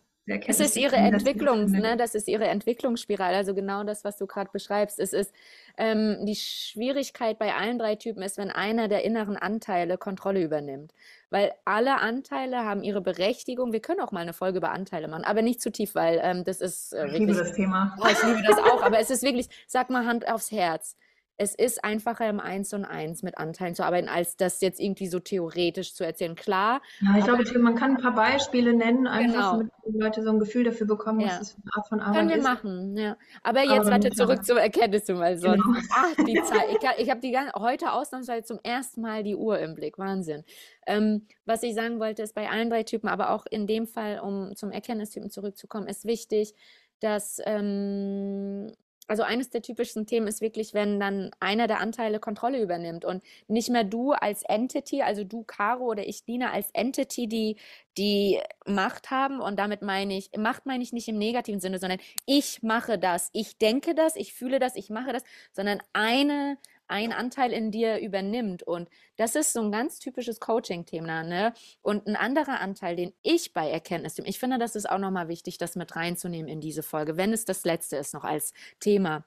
es 0.48 0.59
ist 0.59 0.75
ihre 0.77 0.95
Entwicklung, 0.95 1.65
ne? 1.71 1.98
das 1.98 2.15
ist 2.15 2.27
ihre 2.27 2.48
Entwicklungsspirale, 2.48 3.38
also 3.38 3.53
genau 3.53 3.83
das, 3.83 4.03
was 4.03 4.17
du 4.17 4.27
gerade 4.27 4.50
beschreibst. 4.51 5.00
Es 5.00 5.13
ist 5.13 5.33
ähm, 5.77 6.25
die 6.25 6.36
Schwierigkeit 6.36 7.39
bei 7.39 7.53
allen 7.53 7.79
drei 7.79 7.95
Typen 7.95 8.21
ist, 8.21 8.38
wenn 8.38 8.51
einer 8.51 8.88
der 8.88 9.03
inneren 9.03 9.38
Anteile 9.38 9.98
Kontrolle 9.98 10.43
übernimmt. 10.43 10.93
Weil 11.29 11.53
alle 11.65 12.00
Anteile 12.00 12.65
haben 12.65 12.83
ihre 12.83 13.01
Berechtigung. 13.01 13.71
Wir 13.71 13.81
können 13.81 14.00
auch 14.00 14.12
mal 14.12 14.21
eine 14.21 14.33
Folge 14.33 14.57
über 14.57 14.71
Anteile 14.71 15.07
machen, 15.07 15.24
aber 15.24 15.41
nicht 15.41 15.62
zu 15.62 15.71
tief, 15.71 15.95
weil 15.95 16.19
ähm, 16.24 16.43
das 16.43 16.62
ist 16.62 16.93
äh, 16.93 17.03
wirklich. 17.03 17.13
Ich 17.13 17.19
liebe 17.27 17.33
das 17.39 17.53
Thema. 17.53 17.98
Oh, 18.01 18.07
ich 18.07 18.24
liebe 18.24 18.43
das 18.48 18.57
auch, 18.57 18.81
aber 18.81 19.00
es 19.00 19.09
ist 19.09 19.24
wirklich, 19.24 19.48
sag 19.67 19.89
mal 19.89 20.05
Hand 20.05 20.27
aufs 20.27 20.51
Herz 20.51 20.95
es 21.39 21.55
ist 21.55 21.86
einfacher 21.86 22.27
im 22.27 22.41
Eins 22.41 22.74
und 22.74 22.84
Eins 22.84 23.24
mit 23.24 23.38
Anteilen 23.38 23.74
zu 23.74 23.86
arbeiten, 23.86 24.10
als 24.10 24.36
das 24.36 24.60
jetzt 24.60 24.77
irgendwie 24.77 25.08
so 25.08 25.19
theoretisch 25.19 25.93
zu 25.96 26.03
erzählen. 26.03 26.36
Klar. 26.36 26.81
Ja, 27.00 27.17
ich 27.17 27.24
glaube, 27.24 27.60
man 27.60 27.75
kann 27.75 27.96
ein 27.96 28.01
paar 28.01 28.13
Beispiele 28.13 28.74
nennen, 28.74 29.08
einfach 29.08 29.34
genau. 29.34 29.51
damit 29.53 29.72
die 29.88 29.98
Leute 29.98 30.22
so 30.22 30.31
ein 30.31 30.39
Gefühl 30.39 30.65
dafür 30.65 30.86
bekommen, 30.86 31.22
ja. 31.22 31.27
was 31.27 31.39
das 31.39 31.51
für 31.53 31.62
eine 31.62 31.72
Art 31.75 31.88
von 31.88 32.00
Arbeit 32.01 32.15
Können 32.15 32.29
wir 32.29 32.38
ist. 32.38 32.43
machen, 32.43 32.98
ja. 32.98 33.17
Aber 33.41 33.62
jetzt 33.62 33.72
Aber 33.72 33.91
warte 33.91 34.10
zurück 34.10 34.43
zum 34.43 34.58
Erkenntnis, 34.58 35.08
weil 35.08 35.38
sonst. 35.38 35.63
Genau. 35.63 35.79
Ach, 35.93 36.25
die 36.25 36.34
Zeit. 36.43 36.65
Ich, 36.72 37.05
ich 37.05 37.10
habe 37.10 37.22
die 37.22 37.31
ganze, 37.31 37.53
heute 37.58 37.93
ausnahmsweise 37.93 38.43
zum 38.43 38.60
ersten 38.62 39.00
Mal 39.00 39.24
die 39.24 39.36
Uhr 39.36 39.60
im 39.60 39.75
Blick. 39.75 39.98
Wahnsinn. 39.98 40.43
Ähm, 40.88 41.25
was 41.46 41.63
ich 41.63 41.74
sagen 41.74 42.01
wollte, 42.01 42.22
ist 42.22 42.36
bei 42.36 42.50
allen 42.50 42.69
drei 42.69 42.84
Typen, 42.84 43.08
aber 43.08 43.29
auch 43.29 43.46
in 43.50 43.65
dem 43.65 43.88
Fall, 43.88 44.19
um 44.19 44.58
zum 44.58 44.72
Erkenntnistypen 44.72 45.29
zurückzukommen, 45.29 45.88
ist 45.88 46.03
wichtig, 46.03 46.53
dass 47.00 47.41
ähm, 47.46 48.74
also 49.10 49.24
eines 49.24 49.50
der 49.50 49.62
typischsten 49.62 50.06
Themen 50.06 50.28
ist 50.28 50.39
wirklich, 50.42 50.74
wenn 50.74 51.00
dann 51.00 51.32
einer 51.39 51.68
der 51.68 51.80
Anteile 51.80 52.20
Kontrolle 52.20 52.62
übernimmt 52.62 53.06
und 53.06 53.24
nicht 53.48 53.70
mehr 53.70 53.84
du 53.84 54.12
als 54.12 54.44
Entity, 54.44 55.01
also 55.01 55.24
du, 55.24 55.44
Caro 55.44 55.86
oder 55.86 56.08
ich, 56.08 56.25
Dina, 56.25 56.51
als 56.51 56.70
Entity, 56.72 57.28
die 57.28 57.58
die 57.98 58.39
Macht 58.66 59.12
haben. 59.12 59.42
Und 59.42 59.58
damit 59.58 59.82
meine 59.82 60.16
ich, 60.18 60.32
Macht 60.38 60.66
meine 60.66 60.84
ich 60.84 60.94
nicht 60.94 61.08
im 61.08 61.18
negativen 61.18 61.60
Sinne, 61.60 61.80
sondern 61.80 62.00
ich 62.25 62.62
mache 62.62 63.00
das, 63.00 63.30
ich 63.34 63.58
denke 63.58 63.96
das, 63.96 64.16
ich 64.16 64.34
fühle 64.34 64.60
das, 64.60 64.75
ich 64.75 64.89
mache 64.89 65.12
das, 65.12 65.24
sondern 65.51 65.80
eine 65.94 66.58
ein 66.89 67.13
Anteil 67.13 67.53
in 67.53 67.72
dir 67.72 68.00
übernimmt. 68.00 68.63
Und 68.63 68.89
das 69.15 69.36
ist 69.36 69.53
so 69.53 69.62
ein 69.62 69.72
ganz 69.72 70.00
typisches 70.00 70.39
Coaching-Thema. 70.39 71.24
Ne? 71.24 71.53
Und 71.81 72.08
ein 72.08 72.15
anderer 72.15 72.60
Anteil, 72.60 72.96
den 72.96 73.13
ich 73.22 73.53
bei 73.53 73.69
Erkenntnis, 73.69 74.19
ich 74.19 74.39
finde, 74.39 74.58
das 74.58 74.75
ist 74.75 74.89
auch 74.89 74.98
nochmal 74.98 75.27
wichtig, 75.27 75.58
das 75.58 75.75
mit 75.75 75.96
reinzunehmen 75.96 76.50
in 76.50 76.62
diese 76.62 76.84
Folge, 76.84 77.17
wenn 77.17 77.31
es 77.31 77.46
das 77.46 77.63
letzte 77.63 77.98
ist, 77.98 78.13
noch 78.13 78.24
als 78.24 78.53
Thema. 78.79 79.24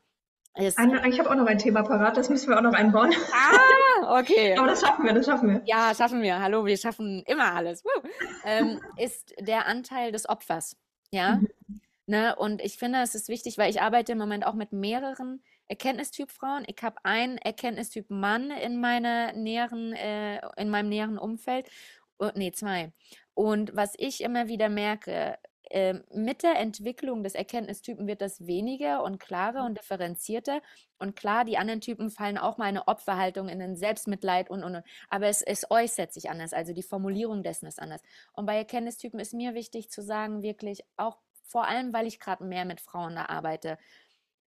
Ist, 0.55 0.79
Eine, 0.79 1.09
ich 1.09 1.19
habe 1.19 1.31
auch 1.31 1.35
noch 1.35 1.47
ein 1.47 1.57
Thema 1.57 1.83
parat, 1.83 2.15
das 2.19 2.29
müssen 2.29 2.51
wir 2.51 2.59
auch 2.59 2.63
noch 2.63 2.75
einbauen. 2.75 3.15
Ah, 3.33 4.19
okay. 4.19 4.55
Aber 4.59 4.67
das 4.67 4.83
schaffen 4.83 5.07
wir, 5.07 5.15
das 5.15 5.25
schaffen 5.25 5.49
wir. 5.49 5.63
Ja, 5.65 5.95
schaffen 5.95 6.21
wir. 6.21 6.41
Hallo, 6.41 6.67
wir 6.67 6.77
schaffen 6.77 7.23
immer 7.27 7.55
alles. 7.55 7.83
Ähm, 8.45 8.81
ist 8.99 9.35
der 9.39 9.67
Anteil 9.67 10.13
des 10.13 10.29
Opfers. 10.29 10.77
Ja. 11.11 11.37
Mhm. 11.37 11.81
Ne? 12.07 12.37
Und 12.37 12.61
ich 12.61 12.77
finde, 12.77 13.01
es 13.01 13.15
ist 13.15 13.29
wichtig, 13.29 13.57
weil 13.57 13.71
ich 13.71 13.81
arbeite 13.81 14.13
im 14.13 14.19
Moment 14.19 14.45
auch 14.47 14.55
mit 14.55 14.73
mehreren 14.73 15.43
Erkenntnistyp 15.69 16.31
Frauen. 16.31 16.65
Ich 16.67 16.83
habe 16.83 16.97
einen 17.05 17.39
Erkenntnistyp 17.39 18.11
Mann 18.11 18.51
in 18.51 18.81
meiner 18.81 19.33
näheren, 19.33 19.93
äh, 19.93 20.41
in 20.57 20.71
meinem 20.71 20.89
näheren 20.89 21.19
Umfeld. 21.19 21.69
Oh, 22.19 22.31
nee, 22.35 22.53
zwei. 22.53 22.93
Und 23.35 23.75
was 23.75 23.95
ich 23.97 24.21
immer 24.21 24.49
wieder 24.49 24.69
merke, 24.69 25.39
äh, 25.73 26.01
mit 26.13 26.43
der 26.43 26.57
Entwicklung 26.57 27.23
des 27.23 27.35
Erkenntnistypen 27.35 28.07
wird 28.07 28.21
das 28.21 28.47
weniger 28.47 29.03
und 29.03 29.19
klarer 29.19 29.65
und 29.65 29.79
differenzierter. 29.79 30.61
Und 30.99 31.17
klar, 31.17 31.47
die 31.47 31.57
anderen 31.57 31.81
Typen 31.81 32.11
fallen 32.11 32.37
auch 32.37 32.59
mal 32.59 32.67
eine 32.67 32.89
Opferhaltung 32.89 33.49
in 33.49 33.59
den 33.59 33.77
Selbstmitleid 33.77 34.51
und, 34.51 34.65
und, 34.65 34.77
und. 34.77 34.85
Aber 35.09 35.29
es, 35.29 35.41
es 35.41 35.71
äußert 35.71 36.13
sich 36.13 36.29
anders, 36.29 36.53
also 36.53 36.75
die 36.75 36.83
Formulierung 36.83 37.43
dessen 37.43 37.67
ist 37.67 37.81
anders. 37.81 38.03
Und 38.35 38.45
bei 38.45 38.57
Erkenntnistypen 38.57 39.19
ist 39.19 39.33
mir 39.33 39.55
wichtig 39.55 39.91
zu 39.91 40.03
sagen, 40.03 40.43
wirklich 40.43 40.85
auch 40.99 41.17
vor 41.43 41.67
allem, 41.67 41.93
weil 41.93 42.07
ich 42.07 42.21
gerade 42.21 42.45
mehr 42.45 42.65
mit 42.65 42.81
Frauen 42.81 43.15
da 43.15 43.27
arbeite, 43.27 43.79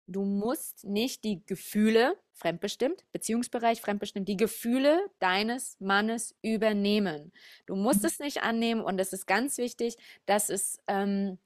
du 0.07 0.25
musst 0.25 0.85
nicht 0.85 1.25
die 1.25 1.45
Gefühle, 1.47 2.17
fremdbestimmt, 2.33 3.05
Beziehungsbereich 3.13 3.81
fremdbestimmt, 3.81 4.29
die 4.29 4.37
Gefühle 4.37 5.01
deines 5.19 5.77
Mannes 5.81 6.35
übernehmen. 6.43 7.33
Du 7.67 7.77
musst 7.77 8.05
es 8.05 8.19
nicht 8.19 8.43
annehmen 8.43 8.83
und 8.83 8.99
es 9.01 9.13
ist 9.13 9.27
ganz 9.27 9.59
wichtig, 9.59 9.97
dass 10.27 10.51
es, 10.51 10.79
ähm, 10.87 11.39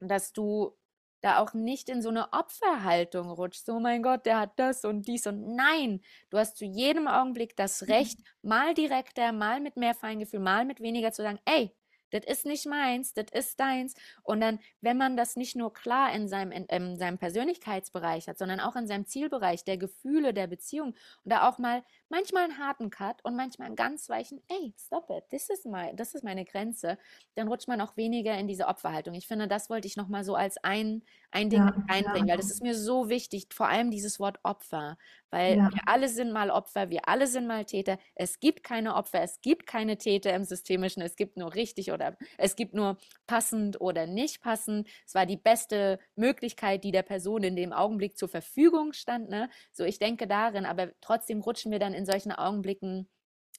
dass 0.00 0.32
du 0.32 0.76
da 1.22 1.38
auch 1.38 1.54
nicht 1.54 1.88
in 1.88 2.02
so 2.02 2.10
eine 2.10 2.32
Opferhaltung 2.34 3.30
rutschst. 3.30 3.68
Oh 3.70 3.80
mein 3.80 4.02
Gott, 4.02 4.26
der 4.26 4.38
hat 4.38 4.52
das 4.58 4.84
und 4.84 5.08
dies 5.08 5.26
und 5.26 5.56
nein, 5.56 6.02
du 6.28 6.36
hast 6.36 6.58
zu 6.58 6.66
jedem 6.66 7.08
Augenblick 7.08 7.56
das 7.56 7.80
mhm. 7.80 7.88
Recht, 7.88 8.18
mal 8.42 8.74
direkter, 8.74 9.32
mal 9.32 9.60
mit 9.60 9.76
mehr 9.76 9.94
Feingefühl, 9.94 10.40
mal 10.40 10.66
mit 10.66 10.80
weniger 10.80 11.12
zu 11.12 11.22
sagen, 11.22 11.38
ey, 11.46 11.74
das 12.14 12.24
ist 12.24 12.46
nicht 12.46 12.66
meins, 12.66 13.12
das 13.12 13.26
ist 13.32 13.58
deins. 13.58 13.94
Und 14.22 14.40
dann, 14.40 14.60
wenn 14.80 14.96
man 14.96 15.16
das 15.16 15.36
nicht 15.36 15.56
nur 15.56 15.72
klar 15.72 16.14
in 16.14 16.28
seinem, 16.28 16.52
in, 16.52 16.66
in 16.66 16.96
seinem 16.96 17.18
Persönlichkeitsbereich 17.18 18.28
hat, 18.28 18.38
sondern 18.38 18.60
auch 18.60 18.76
in 18.76 18.86
seinem 18.86 19.06
Zielbereich 19.06 19.64
der 19.64 19.78
Gefühle, 19.78 20.32
der 20.32 20.46
Beziehung 20.46 20.88
und 20.88 21.32
da 21.32 21.48
auch 21.48 21.58
mal 21.58 21.82
manchmal 22.14 22.44
einen 22.44 22.58
harten 22.58 22.90
Cut 22.90 23.24
und 23.24 23.34
manchmal 23.34 23.66
einen 23.66 23.74
ganz 23.74 24.08
weichen, 24.08 24.40
ey, 24.46 24.72
stop 24.78 25.10
it, 25.10 25.28
this 25.30 25.50
is 25.50 25.64
my, 25.64 25.90
das 25.96 26.14
ist 26.14 26.22
meine 26.22 26.44
Grenze, 26.44 26.96
dann 27.34 27.48
rutscht 27.48 27.66
man 27.66 27.80
auch 27.80 27.96
weniger 27.96 28.38
in 28.38 28.46
diese 28.46 28.68
Opferhaltung. 28.68 29.14
Ich 29.14 29.26
finde, 29.26 29.48
das 29.48 29.68
wollte 29.68 29.88
ich 29.88 29.96
nochmal 29.96 30.22
so 30.22 30.36
als 30.36 30.56
ein, 30.58 31.02
ein 31.32 31.50
Ding 31.50 31.58
ja, 31.58 31.74
einbringen, 31.88 32.28
ja. 32.28 32.34
weil 32.34 32.40
das 32.40 32.52
ist 32.52 32.62
mir 32.62 32.76
so 32.76 33.08
wichtig, 33.08 33.48
vor 33.52 33.66
allem 33.66 33.90
dieses 33.90 34.20
Wort 34.20 34.38
Opfer, 34.44 34.96
weil 35.30 35.56
ja. 35.56 35.68
wir 35.72 35.82
alle 35.86 36.08
sind 36.08 36.30
mal 36.30 36.50
Opfer, 36.50 36.90
wir 36.90 37.08
alle 37.08 37.26
sind 37.26 37.48
mal 37.48 37.64
Täter. 37.64 37.98
Es 38.14 38.38
gibt 38.38 38.62
keine 38.62 38.94
Opfer, 38.94 39.20
es 39.22 39.40
gibt 39.40 39.66
keine 39.66 39.98
Täter 39.98 40.32
im 40.32 40.44
Systemischen, 40.44 41.02
es 41.02 41.16
gibt 41.16 41.36
nur 41.36 41.56
richtig 41.56 41.90
oder 41.90 42.16
es 42.38 42.54
gibt 42.54 42.72
nur 42.72 42.96
passend 43.26 43.80
oder 43.80 44.06
nicht 44.06 44.40
passend. 44.40 44.86
Es 45.04 45.16
war 45.16 45.26
die 45.26 45.36
beste 45.36 45.98
Möglichkeit, 46.14 46.84
die 46.84 46.92
der 46.92 47.02
Person 47.02 47.42
in 47.42 47.56
dem 47.56 47.72
Augenblick 47.72 48.16
zur 48.16 48.28
Verfügung 48.28 48.92
stand. 48.92 49.28
Ne? 49.28 49.50
So, 49.72 49.82
ich 49.82 49.98
denke 49.98 50.28
darin, 50.28 50.66
aber 50.66 50.92
trotzdem 51.00 51.40
rutschen 51.40 51.72
wir 51.72 51.80
dann 51.80 51.94
in 51.94 52.03
solchen 52.04 52.32
Augenblicken 52.32 53.08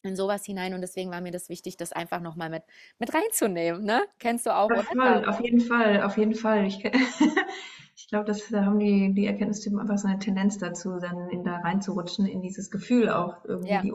in 0.03 0.15
sowas 0.15 0.45
hinein 0.45 0.73
und 0.73 0.81
deswegen 0.81 1.11
war 1.11 1.21
mir 1.21 1.31
das 1.31 1.49
wichtig, 1.49 1.77
das 1.77 1.91
einfach 1.91 2.21
nochmal 2.21 2.49
mit, 2.49 2.63
mit 2.99 3.13
reinzunehmen. 3.13 3.83
Ne? 3.83 4.01
Kennst 4.19 4.45
du 4.45 4.55
auch, 4.55 4.69
ja, 4.69 4.83
voll, 4.83 5.25
Auf 5.25 5.39
jeden 5.39 5.61
Fall, 5.61 6.03
auf 6.03 6.17
jeden 6.17 6.35
Fall. 6.35 6.65
Ich, 6.65 6.83
ich 7.95 8.07
glaube, 8.07 8.25
das 8.25 8.47
da 8.49 8.65
haben 8.65 8.79
die, 8.79 9.13
die 9.13 9.25
Erkenntnistypen 9.25 9.79
einfach 9.79 9.97
so 9.97 10.07
eine 10.07 10.19
Tendenz 10.19 10.57
dazu, 10.57 10.99
dann 10.99 11.29
in 11.29 11.43
da 11.43 11.57
reinzurutschen, 11.57 12.27
in 12.27 12.41
dieses 12.41 12.69
Gefühl 12.69 13.09
auch 13.09 13.43
irgendwie 13.45 13.73
ja. 13.73 13.81
die 13.81 13.93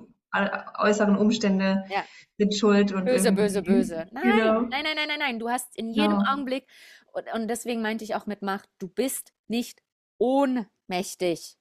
äußeren 0.79 1.17
Umstände 1.17 1.85
ja. 1.91 2.05
sind 2.39 2.55
schuld 2.55 2.93
und 2.93 3.05
böse, 3.05 3.33
böse, 3.33 3.63
böse. 3.63 4.07
Nein, 4.13 4.23
genau. 4.23 4.61
nein, 4.63 4.71
nein, 4.71 4.97
nein, 4.97 5.09
nein, 5.09 5.19
nein. 5.19 5.39
Du 5.39 5.49
hast 5.49 5.77
in 5.77 5.91
jedem 5.91 6.21
ja. 6.21 6.33
Augenblick 6.33 6.67
und, 7.13 7.25
und 7.35 7.49
deswegen 7.49 7.83
meinte 7.83 8.05
ich 8.05 8.15
auch 8.15 8.27
mit 8.27 8.43
Macht, 8.43 8.69
du 8.79 8.89
bist 8.89 9.33
nicht 9.49 9.83
ohnmächtig. 10.19 11.57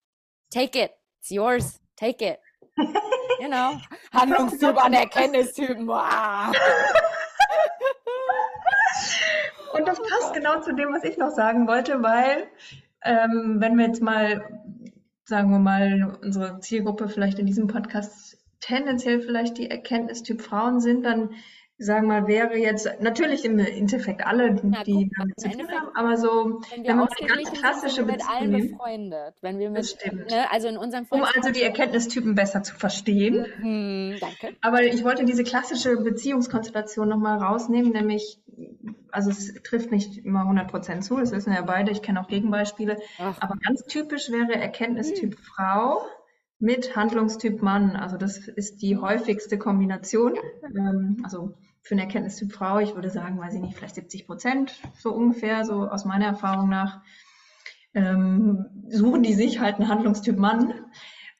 Take 0.51 0.83
it, 0.83 0.91
it's 1.19 1.29
yours, 1.29 1.79
take 1.95 2.25
it. 2.25 2.39
Genau. 3.39 3.73
Handlungstyp 4.13 4.83
an 4.83 4.93
Erkenntnistypen. 4.93 5.87
Wow. 5.87 6.53
Und 9.73 9.87
das 9.87 10.01
passt 10.01 10.33
genau 10.33 10.61
zu 10.61 10.73
dem, 10.73 10.91
was 10.93 11.03
ich 11.03 11.17
noch 11.17 11.29
sagen 11.29 11.67
wollte, 11.67 12.01
weil 12.01 12.47
ähm, 13.03 13.57
wenn 13.59 13.77
wir 13.77 13.85
jetzt 13.85 14.01
mal, 14.01 14.43
sagen 15.23 15.51
wir 15.51 15.59
mal, 15.59 16.17
unsere 16.21 16.59
Zielgruppe 16.59 17.07
vielleicht 17.07 17.39
in 17.39 17.45
diesem 17.45 17.67
Podcast 17.67 18.37
tendenziell 18.59 19.21
vielleicht 19.21 19.57
die 19.57 19.69
Erkenntnistyp 19.69 20.41
Frauen 20.41 20.79
sind, 20.79 21.05
dann 21.05 21.31
sagen 21.81 22.07
wir 22.07 22.21
mal, 22.21 22.27
wäre 22.27 22.57
jetzt 22.57 22.89
natürlich 22.99 23.45
im 23.45 23.57
Endeffekt 23.57 24.25
alle, 24.27 24.53
die, 24.53 24.69
ja, 24.69 24.83
die 24.83 25.09
damit 25.17 25.39
zu 25.39 25.49
tun 25.49 25.67
haben, 25.71 25.95
aber 25.95 26.17
so, 26.17 26.61
wenn, 26.71 26.83
wir 26.83 26.89
wenn 26.89 26.97
man 26.97 27.07
eine 27.17 27.43
ganz 27.43 27.59
klassische 27.59 27.95
sind, 27.95 28.07
wir 28.07 28.13
mit 28.13 28.29
allen 28.29 28.51
befreundet, 28.51 29.35
wenn 29.41 29.59
wir 29.59 29.69
mit, 29.69 29.97
ne, 30.29 30.51
also 30.51 30.67
in 30.67 30.77
unserem 30.77 31.05
Um 31.09 31.23
also 31.23 31.51
die 31.51 31.61
Erkenntnistypen 31.61 32.35
besser 32.35 32.63
zu 32.63 32.75
verstehen. 32.75 33.45
Mhm, 33.61 34.17
danke. 34.19 34.57
Aber 34.59 34.83
ich 34.83 35.05
wollte 35.05 35.23
diese 35.23 35.45
klassische 35.45 35.95
Beziehungskonstellation 35.95 37.07
nochmal 37.07 37.37
rausnehmen, 37.37 37.93
nämlich, 37.93 38.41
also 39.11 39.29
es 39.29 39.53
trifft 39.63 39.91
nicht 39.91 40.17
immer 40.25 40.41
100% 40.41 40.99
zu, 40.99 41.17
das 41.17 41.31
wissen 41.31 41.53
ja 41.53 41.61
beide, 41.61 41.91
ich 41.91 42.01
kenne 42.01 42.19
auch 42.19 42.27
Gegenbeispiele, 42.27 42.97
Ach. 43.19 43.37
aber 43.39 43.55
ganz 43.65 43.85
typisch 43.85 44.29
wäre 44.29 44.53
Erkenntnistyp 44.53 45.31
mhm. 45.31 45.41
Frau, 45.41 46.01
mit 46.59 46.93
Handlungstyp 46.97 47.61
Mann. 47.61 47.95
Also 47.95 48.17
das 48.17 48.37
ist 48.49 48.81
die 48.81 48.97
häufigste 48.97 49.57
Kombination. 49.57 50.35
Ähm, 50.75 51.21
also 51.23 51.53
für 51.89 51.95
einen 51.95 52.01
Erkenntnistyp 52.01 52.51
Frau, 52.53 52.77
ich 52.77 52.93
würde 52.93 53.09
sagen, 53.09 53.39
weiß 53.39 53.55
ich 53.55 53.61
nicht, 53.61 53.75
vielleicht 53.75 53.95
70 53.95 54.27
Prozent, 54.27 54.79
so 54.99 55.11
ungefähr, 55.11 55.65
so 55.65 55.87
aus 55.87 56.05
meiner 56.05 56.27
Erfahrung 56.27 56.69
nach. 56.69 57.01
ähm, 57.95 58.67
suchen 58.89 59.23
die 59.23 59.33
sich 59.33 59.59
halt 59.59 59.77
einen 59.77 59.87
Handlungstyp 59.87 60.37
Mann. 60.37 60.85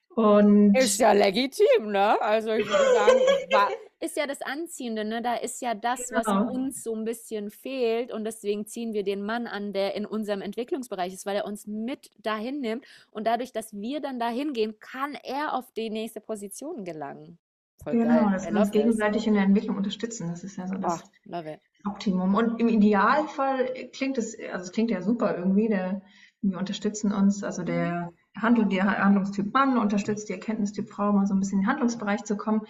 Und 0.08 0.74
ist 0.74 0.98
ja 0.98 1.12
legitim, 1.12 1.92
ne? 1.92 2.20
Also 2.20 2.50
ich 2.50 2.66
würde 2.66 2.82
sagen, 2.82 3.20
war, 3.52 3.68
ist 4.00 4.16
ja 4.16 4.26
das 4.26 4.42
Anziehende, 4.42 5.04
ne? 5.04 5.22
Da 5.22 5.36
ist 5.36 5.62
ja 5.62 5.76
das, 5.76 6.08
genau. 6.08 6.20
was 6.20 6.50
uns 6.52 6.82
so 6.82 6.96
ein 6.96 7.04
bisschen 7.04 7.52
fehlt 7.52 8.12
und 8.12 8.24
deswegen 8.24 8.66
ziehen 8.66 8.92
wir 8.92 9.04
den 9.04 9.22
Mann 9.22 9.46
an, 9.46 9.72
der 9.72 9.94
in 9.94 10.04
unserem 10.04 10.42
Entwicklungsbereich 10.42 11.14
ist, 11.14 11.26
weil 11.26 11.36
er 11.36 11.44
uns 11.44 11.68
mit 11.68 12.10
dahin 12.18 12.60
nimmt 12.60 12.84
und 13.12 13.24
dadurch, 13.24 13.52
dass 13.52 13.72
wir 13.72 14.00
dann 14.00 14.18
dahin 14.18 14.52
gehen, 14.52 14.80
kann 14.80 15.14
er 15.14 15.54
auf 15.54 15.70
die 15.74 15.90
nächste 15.90 16.20
Position 16.20 16.84
gelangen. 16.84 17.38
Voll 17.82 17.94
genau, 17.94 18.24
geil. 18.24 18.32
dass 18.32 18.50
wir 18.50 18.60
uns 18.60 18.70
gegenseitig 18.70 19.26
in 19.26 19.34
der 19.34 19.44
Entwicklung 19.44 19.76
unterstützen. 19.76 20.28
Das 20.28 20.44
ist 20.44 20.56
ja 20.56 20.66
so 20.66 20.74
das 20.74 21.02
oh, 21.30 21.88
Optimum. 21.88 22.34
Und 22.34 22.60
im 22.60 22.68
Idealfall 22.68 23.72
klingt 23.92 24.18
es, 24.18 24.36
also 24.52 24.64
es 24.64 24.72
klingt 24.72 24.90
ja 24.90 25.00
super 25.00 25.36
irgendwie, 25.36 25.68
der, 25.68 26.02
wir 26.42 26.58
unterstützen 26.58 27.12
uns, 27.12 27.42
also 27.42 27.62
der 27.62 28.12
Handel, 28.36 28.66
der 28.66 28.84
Handlungstyp 28.84 29.52
Mann 29.52 29.78
unterstützt 29.78 30.28
die 30.28 30.34
Erkenntnistyp 30.34 30.90
Frau, 30.90 31.12
mal 31.12 31.26
so 31.26 31.34
ein 31.34 31.40
bisschen 31.40 31.60
in 31.60 31.64
den 31.64 31.70
Handlungsbereich 31.70 32.24
zu 32.24 32.36
kommen. 32.36 32.62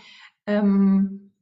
Ähm, 0.46 1.32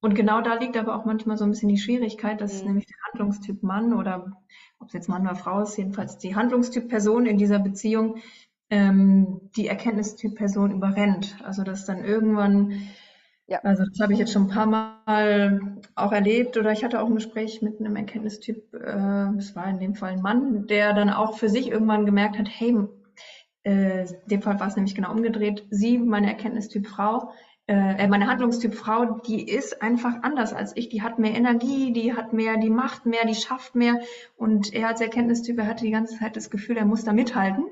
und 0.00 0.14
genau 0.14 0.40
da 0.40 0.54
liegt 0.54 0.76
aber 0.76 0.94
auch 0.94 1.04
manchmal 1.04 1.36
so 1.36 1.44
ein 1.44 1.50
bisschen 1.50 1.68
die 1.68 1.78
Schwierigkeit, 1.78 2.40
dass 2.40 2.62
mhm. 2.62 2.68
nämlich 2.68 2.86
der 2.86 2.96
Handlungstyp 3.08 3.62
Mann 3.62 3.92
oder 3.92 4.36
ob 4.78 4.88
es 4.88 4.94
jetzt 4.94 5.08
Mann 5.08 5.22
oder 5.22 5.34
Frau 5.34 5.62
ist, 5.62 5.76
jedenfalls 5.76 6.18
die 6.18 6.36
Handlungstyp 6.36 6.88
Person 6.88 7.26
in 7.26 7.38
dieser 7.38 7.58
Beziehung 7.58 8.18
ähm, 8.70 9.40
die 9.56 9.66
Erkenntnistyp 9.66 10.36
Person 10.36 10.70
überrennt. 10.70 11.38
Also 11.44 11.64
dass 11.64 11.86
dann 11.86 12.04
irgendwann 12.04 12.88
ja. 13.46 13.60
Also 13.62 13.84
das 13.84 14.00
habe 14.00 14.12
ich 14.12 14.18
jetzt 14.18 14.32
schon 14.32 14.44
ein 14.44 14.48
paar 14.48 14.66
Mal 14.66 15.80
auch 15.94 16.12
erlebt 16.12 16.56
oder 16.56 16.72
ich 16.72 16.84
hatte 16.84 17.00
auch 17.00 17.06
ein 17.06 17.14
Gespräch 17.14 17.62
mit 17.62 17.80
einem 17.80 17.96
Erkenntnistyp, 17.96 18.74
äh, 18.74 19.36
es 19.38 19.54
war 19.54 19.68
in 19.68 19.78
dem 19.78 19.94
Fall 19.94 20.12
ein 20.12 20.22
Mann, 20.22 20.66
der 20.66 20.92
dann 20.94 21.10
auch 21.10 21.38
für 21.38 21.48
sich 21.48 21.70
irgendwann 21.70 22.06
gemerkt 22.06 22.38
hat, 22.38 22.48
hey, 22.48 22.76
äh, 23.64 24.02
in 24.02 24.28
dem 24.30 24.42
Fall 24.42 24.58
war 24.60 24.66
es 24.68 24.76
nämlich 24.76 24.94
genau 24.94 25.12
umgedreht, 25.12 25.66
sie, 25.70 25.98
meine 25.98 26.28
Erkenntnistyp 26.28 26.86
Frau, 26.86 27.30
äh, 27.68 28.04
äh, 28.04 28.08
meine 28.08 28.28
Handlungstyp 28.28 28.74
Frau, 28.74 29.20
die 29.26 29.48
ist 29.48 29.82
einfach 29.82 30.22
anders 30.22 30.52
als 30.52 30.76
ich. 30.76 30.88
Die 30.88 31.02
hat 31.02 31.18
mehr 31.18 31.34
Energie, 31.34 31.92
die 31.92 32.14
hat 32.14 32.32
mehr, 32.32 32.56
die 32.58 32.70
macht 32.70 33.06
mehr, 33.06 33.26
die 33.26 33.34
schafft 33.34 33.74
mehr. 33.74 34.00
Und 34.36 34.72
er 34.72 34.88
als 34.88 35.00
Erkenntnistyp, 35.00 35.58
er 35.58 35.66
hatte 35.66 35.84
die 35.84 35.90
ganze 35.90 36.16
Zeit 36.18 36.36
das 36.36 36.50
Gefühl, 36.50 36.76
er 36.76 36.84
muss 36.84 37.04
da 37.04 37.12
mithalten. 37.12 37.64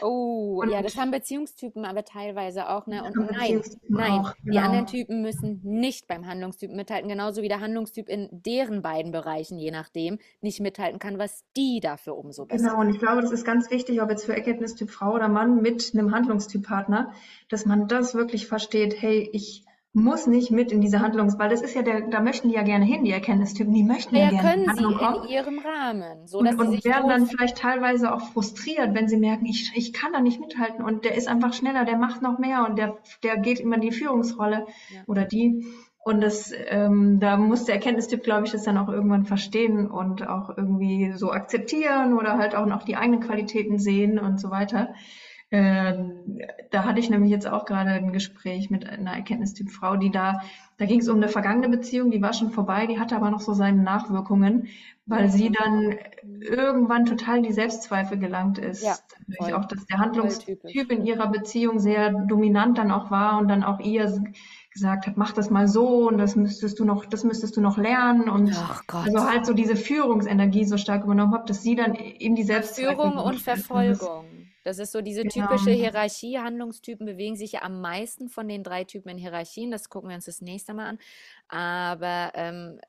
Oh, 0.00 0.60
und 0.62 0.70
ja, 0.70 0.82
das 0.82 0.96
haben 0.96 1.10
Beziehungstypen 1.10 1.84
aber 1.84 2.04
teilweise 2.04 2.68
auch. 2.68 2.86
Ne? 2.86 3.02
Und 3.04 3.16
nein, 3.30 3.62
nein, 3.88 4.10
auch, 4.12 4.34
genau. 4.36 4.52
die 4.52 4.58
anderen 4.58 4.86
Typen 4.86 5.22
müssen 5.22 5.60
nicht 5.62 6.06
beim 6.06 6.26
Handlungstyp 6.26 6.70
mithalten, 6.70 7.08
genauso 7.08 7.42
wie 7.42 7.48
der 7.48 7.60
Handlungstyp 7.60 8.08
in 8.08 8.28
deren 8.30 8.82
beiden 8.82 9.12
Bereichen, 9.12 9.58
je 9.58 9.70
nachdem, 9.70 10.18
nicht 10.40 10.60
mithalten 10.60 10.98
kann, 10.98 11.18
was 11.18 11.44
die 11.56 11.80
dafür 11.80 12.16
umso 12.16 12.46
besser. 12.46 12.68
Genau, 12.68 12.80
und 12.80 12.90
ich 12.90 12.98
glaube, 12.98 13.20
das 13.22 13.32
ist 13.32 13.44
ganz 13.44 13.70
wichtig, 13.70 14.02
ob 14.02 14.10
jetzt 14.10 14.24
für 14.24 14.34
Erkenntnistyp 14.34 14.90
Frau 14.90 15.14
oder 15.14 15.28
Mann 15.28 15.62
mit 15.62 15.92
einem 15.94 16.12
Handlungstyp 16.12 16.66
Partner, 16.66 17.12
dass 17.48 17.66
man 17.66 17.88
das 17.88 18.14
wirklich 18.14 18.46
versteht, 18.46 19.00
hey, 19.00 19.28
ich 19.32 19.64
muss 19.94 20.26
nicht 20.26 20.50
mit 20.50 20.72
in 20.72 20.80
diese 20.80 21.00
Handlungs, 21.00 21.38
weil 21.38 21.50
das 21.50 21.60
ist 21.60 21.74
ja 21.74 21.82
der, 21.82 22.08
da 22.08 22.20
möchten 22.20 22.48
die 22.48 22.54
ja 22.54 22.62
gerne 22.62 22.84
hin, 22.84 23.04
die 23.04 23.10
Erkenntnistypen, 23.10 23.74
die 23.74 23.84
möchten 23.84 24.16
ja, 24.16 24.24
ja 24.24 24.30
gerne 24.30 24.64
können 24.64 24.76
sie 24.76 24.82
kommen. 24.84 25.24
in 25.24 25.28
ihrem 25.28 25.58
Rahmen, 25.58 26.26
so 26.26 26.42
dass 26.42 26.54
und, 26.54 26.70
sie 26.70 26.76
und 26.76 26.84
werden 26.84 27.08
dann 27.10 27.26
vielleicht 27.26 27.58
teilweise 27.58 28.14
auch 28.14 28.22
frustriert, 28.22 28.94
wenn 28.94 29.06
sie 29.06 29.18
merken, 29.18 29.44
ich, 29.44 29.70
ich 29.74 29.92
kann 29.92 30.14
da 30.14 30.20
nicht 30.20 30.40
mithalten 30.40 30.82
und 30.82 31.04
der 31.04 31.14
ist 31.14 31.28
einfach 31.28 31.52
schneller, 31.52 31.84
der 31.84 31.98
macht 31.98 32.22
noch 32.22 32.38
mehr 32.38 32.66
und 32.66 32.78
der, 32.78 32.96
der 33.22 33.36
geht 33.36 33.60
immer 33.60 33.74
in 33.74 33.82
die 33.82 33.92
Führungsrolle 33.92 34.66
ja. 34.94 35.00
oder 35.06 35.26
die 35.26 35.66
und 36.04 36.20
das, 36.20 36.52
ähm, 36.68 37.20
da 37.20 37.36
muss 37.36 37.64
der 37.64 37.76
Erkenntnistyp, 37.76 38.24
glaube 38.24 38.44
ich, 38.44 38.50
das 38.50 38.64
dann 38.64 38.76
auch 38.76 38.88
irgendwann 38.88 39.24
verstehen 39.24 39.88
und 39.88 40.26
auch 40.26 40.50
irgendwie 40.56 41.12
so 41.12 41.30
akzeptieren 41.30 42.14
oder 42.14 42.38
halt 42.38 42.56
auch 42.56 42.66
noch 42.66 42.82
die 42.82 42.96
eigenen 42.96 43.20
Qualitäten 43.20 43.78
sehen 43.78 44.18
und 44.18 44.40
so 44.40 44.50
weiter. 44.50 44.94
Ähm, 45.52 46.40
da 46.70 46.84
hatte 46.84 46.98
ich 46.98 47.10
nämlich 47.10 47.30
jetzt 47.30 47.46
auch 47.46 47.66
gerade 47.66 47.90
ein 47.90 48.14
Gespräch 48.14 48.70
mit 48.70 48.88
einer 48.88 49.12
Erkenntnistyp 49.12 49.70
Frau, 49.70 49.96
die 49.96 50.10
da, 50.10 50.40
da 50.78 50.86
ging 50.86 51.00
es 51.00 51.10
um 51.10 51.18
eine 51.18 51.28
vergangene 51.28 51.68
Beziehung, 51.68 52.10
die 52.10 52.22
war 52.22 52.32
schon 52.32 52.50
vorbei, 52.50 52.86
die 52.86 52.98
hatte 52.98 53.14
aber 53.14 53.30
noch 53.30 53.40
so 53.40 53.52
seine 53.52 53.82
Nachwirkungen, 53.82 54.68
weil 55.04 55.28
sie 55.28 55.50
dann 55.50 55.94
irgendwann 56.40 57.04
total 57.04 57.38
in 57.38 57.42
die 57.42 57.52
Selbstzweifel 57.52 58.18
gelangt 58.18 58.56
ist. 58.56 58.82
Ja, 58.82 58.96
voll. 59.36 59.52
auch, 59.52 59.66
dass 59.66 59.84
der 59.84 59.98
Handlungstyp 59.98 60.90
in 60.90 61.04
ihrer 61.04 61.26
Beziehung 61.26 61.80
sehr 61.80 62.10
dominant 62.10 62.78
dann 62.78 62.90
auch 62.90 63.10
war 63.10 63.38
und 63.38 63.48
dann 63.48 63.62
auch 63.62 63.78
ihr 63.78 64.22
gesagt 64.70 65.06
hat, 65.06 65.18
mach 65.18 65.32
das 65.32 65.50
mal 65.50 65.68
so 65.68 66.08
und 66.08 66.16
das 66.16 66.34
müsstest 66.34 66.78
du 66.78 66.86
noch, 66.86 67.04
das 67.04 67.24
müsstest 67.24 67.58
du 67.58 67.60
noch 67.60 67.76
lernen 67.76 68.30
und 68.30 68.56
also 68.88 69.28
halt 69.28 69.44
so 69.44 69.52
diese 69.52 69.76
Führungsenergie 69.76 70.64
so 70.64 70.78
stark 70.78 71.04
übernommen 71.04 71.34
hat, 71.34 71.50
dass 71.50 71.62
sie 71.62 71.74
dann 71.74 71.94
in 71.94 72.36
die 72.36 72.42
Selbstzweifel 72.42 72.94
Führung 72.94 73.18
und 73.18 73.38
Verfolgung. 73.38 74.24
Das 74.64 74.78
ist 74.78 74.92
so 74.92 75.00
diese 75.00 75.24
genau. 75.24 75.46
typische 75.46 75.70
Hierarchie. 75.70 76.38
Handlungstypen 76.38 77.06
bewegen 77.06 77.36
sich 77.36 77.52
ja 77.52 77.62
am 77.62 77.80
meisten 77.80 78.28
von 78.28 78.48
den 78.48 78.62
drei 78.62 78.84
Typen 78.84 79.08
in 79.10 79.18
Hierarchien. 79.18 79.70
Das 79.70 79.88
gucken 79.88 80.10
wir 80.10 80.16
uns 80.16 80.26
das 80.26 80.40
nächste 80.40 80.74
Mal 80.74 80.86
an. 80.86 80.98
Aber 81.48 82.32
ähm, 82.34 82.80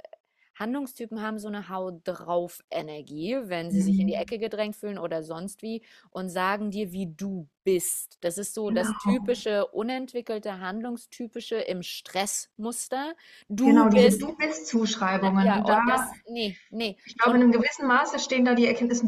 Handlungstypen 0.55 1.21
haben 1.21 1.39
so 1.39 1.47
eine 1.47 1.69
Haut 1.69 2.01
drauf 2.03 2.59
Energie, 2.69 3.37
wenn 3.43 3.71
sie 3.71 3.79
mhm. 3.79 3.83
sich 3.83 3.99
in 3.99 4.07
die 4.07 4.13
mhm. 4.13 4.21
Ecke 4.21 4.37
gedrängt 4.37 4.75
fühlen 4.75 4.97
oder 4.97 5.23
sonst 5.23 5.61
wie 5.61 5.81
und 6.11 6.29
sagen 6.29 6.71
dir, 6.71 6.91
wie 6.91 7.07
du 7.07 7.47
bist. 7.63 8.17
Das 8.21 8.37
ist 8.37 8.53
so 8.53 8.69
das 8.69 8.87
genau. 8.87 9.17
typische, 9.17 9.67
unentwickelte, 9.67 10.59
handlungstypische 10.59 11.55
im 11.55 11.83
Stressmuster. 11.83 13.13
Du 13.49 13.67
genau, 13.67 13.89
bist, 13.89 14.21
Du 14.21 14.35
bist 14.35 14.67
Zuschreibungen. 14.67 15.45
Ja, 15.45 15.61
da, 15.61 15.81
das, 15.87 16.01
nee, 16.29 16.57
nee. 16.71 16.97
Ich 17.05 17.17
glaube, 17.17 17.37
und, 17.37 17.41
in 17.41 17.43
einem 17.43 17.51
gewissen 17.51 17.87
Maße 17.87 18.19
stehen 18.19 18.45
da 18.45 18.55
die 18.55 18.67
Erkenntnisse 18.67 19.07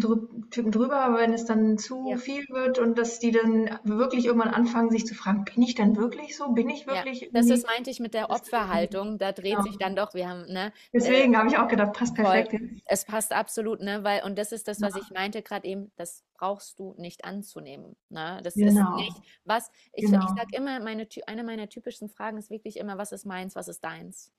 Typen 0.51 0.71
drüber, 0.71 0.97
aber 0.97 1.19
wenn 1.19 1.33
es 1.33 1.45
dann 1.45 1.77
zu 1.77 2.09
ja. 2.09 2.17
viel 2.17 2.45
wird 2.49 2.79
und 2.79 2.97
dass 2.97 3.19
die 3.19 3.31
dann 3.31 3.79
wirklich 3.83 4.25
irgendwann 4.25 4.53
anfangen, 4.53 4.89
sich 4.89 5.05
zu 5.05 5.15
fragen, 5.15 5.45
bin 5.45 5.63
ich 5.63 5.75
denn 5.75 5.95
wirklich 5.95 6.35
so? 6.35 6.49
Bin 6.49 6.69
ich 6.69 6.87
wirklich? 6.87 7.21
Ja, 7.21 7.27
das 7.33 7.49
ist, 7.49 7.67
meinte 7.67 7.89
ich 7.89 7.99
mit 7.99 8.13
der 8.13 8.29
Opferhaltung. 8.29 9.17
Da 9.17 9.31
dreht 9.31 9.55
genau. 9.57 9.63
sich 9.63 9.77
dann 9.77 9.95
doch, 9.95 10.13
wir 10.13 10.29
haben, 10.29 10.45
ne? 10.51 10.71
Deswegen 10.93 11.33
äh, 11.33 11.37
habe 11.37 11.49
ich 11.49 11.57
auch 11.57 11.67
gedacht, 11.67 11.93
passt 11.93 12.15
perfekt. 12.15 12.51
Voll. 12.51 12.81
Es 12.85 13.05
passt 13.05 13.33
absolut, 13.33 13.81
ne? 13.81 14.03
Weil, 14.03 14.23
und 14.23 14.37
das 14.37 14.51
ist 14.51 14.67
das, 14.67 14.81
was 14.81 14.95
ich 14.95 15.11
meinte 15.11 15.41
gerade 15.41 15.67
eben, 15.67 15.91
das 15.95 16.23
brauchst 16.35 16.79
du 16.79 16.93
nicht 16.97 17.25
anzunehmen. 17.25 17.95
Ne? 18.09 18.39
Das 18.43 18.53
genau. 18.55 18.97
ist 18.97 19.03
nicht, 19.03 19.21
was, 19.43 19.71
ich, 19.93 20.05
genau. 20.05 20.25
ich 20.25 20.29
sage 20.37 20.55
immer, 20.55 20.79
meine, 20.79 21.07
eine 21.27 21.43
meiner 21.43 21.69
typischsten 21.69 22.09
Fragen 22.09 22.37
ist 22.37 22.49
wirklich 22.49 22.77
immer, 22.77 22.97
was 22.97 23.11
ist 23.11 23.25
meins, 23.25 23.55
was 23.55 23.67
ist 23.67 23.83
deins? 23.83 24.31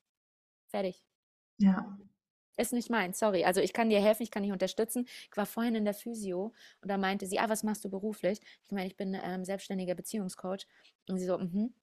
Fertig. 0.68 1.04
Ja. 1.58 1.98
Ist 2.58 2.72
nicht 2.72 2.88
meins, 2.88 3.18
sorry. 3.18 3.44
Also 3.44 3.60
ich 3.60 3.72
kann 3.72 3.90
dir 3.90 4.00
helfen, 4.00 4.22
ich 4.22 4.30
kann 4.30 4.42
dich 4.42 4.52
unterstützen. 4.52 5.06
Ich 5.30 5.36
war 5.36 5.46
vorhin 5.46 5.74
in 5.74 5.84
der 5.84 5.92
Physio 5.94 6.54
und 6.80 6.88
da 6.90 6.96
meinte 6.96 7.26
sie, 7.26 7.38
ah, 7.38 7.48
was 7.48 7.62
machst 7.62 7.84
du 7.84 7.90
beruflich? 7.90 8.40
Ich 8.66 8.72
meine, 8.72 8.86
ich 8.86 8.96
bin 8.96 9.18
ähm, 9.22 9.44
selbstständiger 9.44 9.94
Beziehungscoach. 9.94 10.66
Und 11.08 11.18
sie 11.18 11.26
so, 11.26 11.38
mhm. 11.38 11.50
Mm 11.52 11.74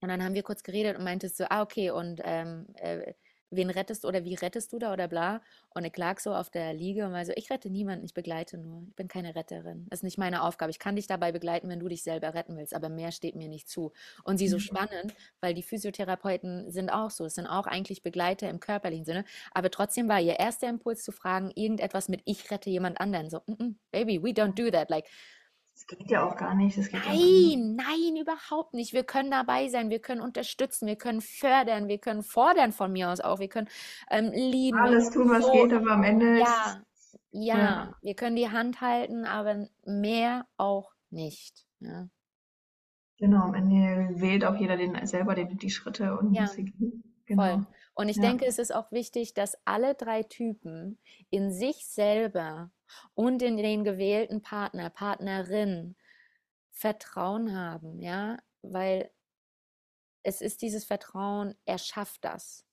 und 0.00 0.08
dann 0.08 0.22
haben 0.22 0.34
wir 0.34 0.42
kurz 0.42 0.62
geredet 0.62 0.96
und 0.96 1.04
meinte 1.04 1.28
so, 1.28 1.44
ah, 1.48 1.62
okay, 1.62 1.90
und 1.90 2.20
ähm, 2.24 2.66
äh, 2.76 3.12
wen 3.50 3.70
rettest 3.70 4.04
oder 4.04 4.24
wie 4.24 4.34
rettest 4.34 4.72
du 4.72 4.78
da 4.78 4.92
oder 4.92 5.08
bla. 5.08 5.42
Und 5.70 5.84
ich 5.84 5.96
lag 5.96 6.20
so 6.20 6.34
auf 6.34 6.50
der 6.50 6.72
Liege 6.72 7.06
und 7.06 7.12
war 7.12 7.24
so, 7.24 7.32
ich 7.36 7.50
rette 7.50 7.70
niemanden, 7.70 8.04
ich 8.04 8.14
begleite 8.14 8.58
nur. 8.58 8.84
Ich 8.88 8.96
bin 8.96 9.08
keine 9.08 9.34
Retterin. 9.34 9.86
Das 9.90 10.00
ist 10.00 10.04
nicht 10.04 10.18
meine 10.18 10.42
Aufgabe. 10.42 10.70
Ich 10.70 10.78
kann 10.78 10.96
dich 10.96 11.06
dabei 11.06 11.32
begleiten, 11.32 11.68
wenn 11.68 11.80
du 11.80 11.88
dich 11.88 12.02
selber 12.02 12.34
retten 12.34 12.56
willst, 12.56 12.74
aber 12.74 12.88
mehr 12.88 13.12
steht 13.12 13.36
mir 13.36 13.48
nicht 13.48 13.68
zu. 13.68 13.92
Und 14.24 14.38
sie 14.38 14.48
so 14.48 14.56
mhm. 14.56 14.60
spannend, 14.60 15.14
weil 15.40 15.54
die 15.54 15.62
Physiotherapeuten 15.62 16.70
sind 16.70 16.90
auch 16.90 17.10
so. 17.10 17.24
Es 17.24 17.34
sind 17.34 17.46
auch 17.46 17.66
eigentlich 17.66 18.02
Begleiter 18.02 18.48
im 18.48 18.60
körperlichen 18.60 19.04
Sinne. 19.04 19.24
Aber 19.52 19.70
trotzdem 19.70 20.08
war 20.08 20.20
ihr 20.20 20.38
erster 20.38 20.68
Impuls 20.68 21.02
zu 21.02 21.12
fragen, 21.12 21.50
irgendetwas 21.54 22.08
mit 22.08 22.22
ich 22.24 22.50
rette 22.50 22.70
jemand 22.70 23.00
anderen. 23.00 23.30
So, 23.30 23.42
mm 23.46 23.52
-mm, 23.52 23.74
baby, 23.90 24.22
we 24.22 24.30
don't 24.30 24.54
do 24.54 24.70
that. 24.70 24.90
Like, 24.90 25.06
das 25.86 25.98
geht 25.98 26.10
ja 26.10 26.26
auch 26.26 26.36
gar 26.36 26.54
nicht. 26.54 26.76
Das 26.76 26.88
geht 26.88 27.00
nein, 27.04 27.76
nein, 27.76 28.16
überhaupt 28.20 28.74
nicht. 28.74 28.92
Wir 28.92 29.04
können 29.04 29.30
dabei 29.30 29.68
sein, 29.68 29.90
wir 29.90 30.00
können 30.00 30.20
unterstützen, 30.20 30.86
wir 30.86 30.96
können 30.96 31.20
fördern, 31.20 31.88
wir 31.88 31.98
können 31.98 32.22
fordern 32.22 32.72
von 32.72 32.92
mir 32.92 33.10
aus 33.10 33.20
auch, 33.20 33.38
wir 33.38 33.48
können 33.48 33.68
ähm, 34.10 34.30
lieben. 34.32 34.78
Alles 34.78 35.10
tun, 35.10 35.30
was 35.30 35.44
so, 35.44 35.52
geht, 35.52 35.72
aber 35.72 35.92
am 35.92 36.02
Ende 36.02 36.38
ja, 36.38 36.82
ja, 37.30 37.58
ja, 37.58 37.94
wir 38.02 38.14
können 38.14 38.36
die 38.36 38.50
Hand 38.50 38.80
halten, 38.80 39.24
aber 39.24 39.68
mehr 39.84 40.46
auch 40.56 40.92
nicht. 41.10 41.64
Ja. 41.80 42.08
Genau, 43.18 43.44
am 43.44 43.54
Ende 43.54 44.20
wählt 44.20 44.44
auch 44.44 44.56
jeder 44.56 44.76
den, 44.76 45.06
selber 45.06 45.34
die, 45.34 45.46
die 45.46 45.70
Schritte 45.70 46.16
und 46.18 46.34
ja, 46.34 46.48
genau. 47.26 47.42
voll. 47.42 47.66
Und 47.94 48.08
ich 48.08 48.16
ja. 48.16 48.22
denke, 48.22 48.46
es 48.46 48.58
ist 48.58 48.74
auch 48.74 48.92
wichtig, 48.92 49.34
dass 49.34 49.56
alle 49.64 49.94
drei 49.94 50.22
Typen 50.22 50.98
in 51.30 51.52
sich 51.52 51.86
selber 51.86 52.70
und 53.14 53.42
in 53.42 53.56
den 53.56 53.84
gewählten 53.84 54.42
Partner, 54.42 54.90
Partnerin 54.90 55.96
Vertrauen 56.70 57.54
haben, 57.56 58.00
ja, 58.00 58.38
weil 58.62 59.10
es 60.22 60.40
ist 60.40 60.62
dieses 60.62 60.84
Vertrauen, 60.84 61.54
er 61.64 61.78
schafft 61.78 62.24
das. 62.24 62.64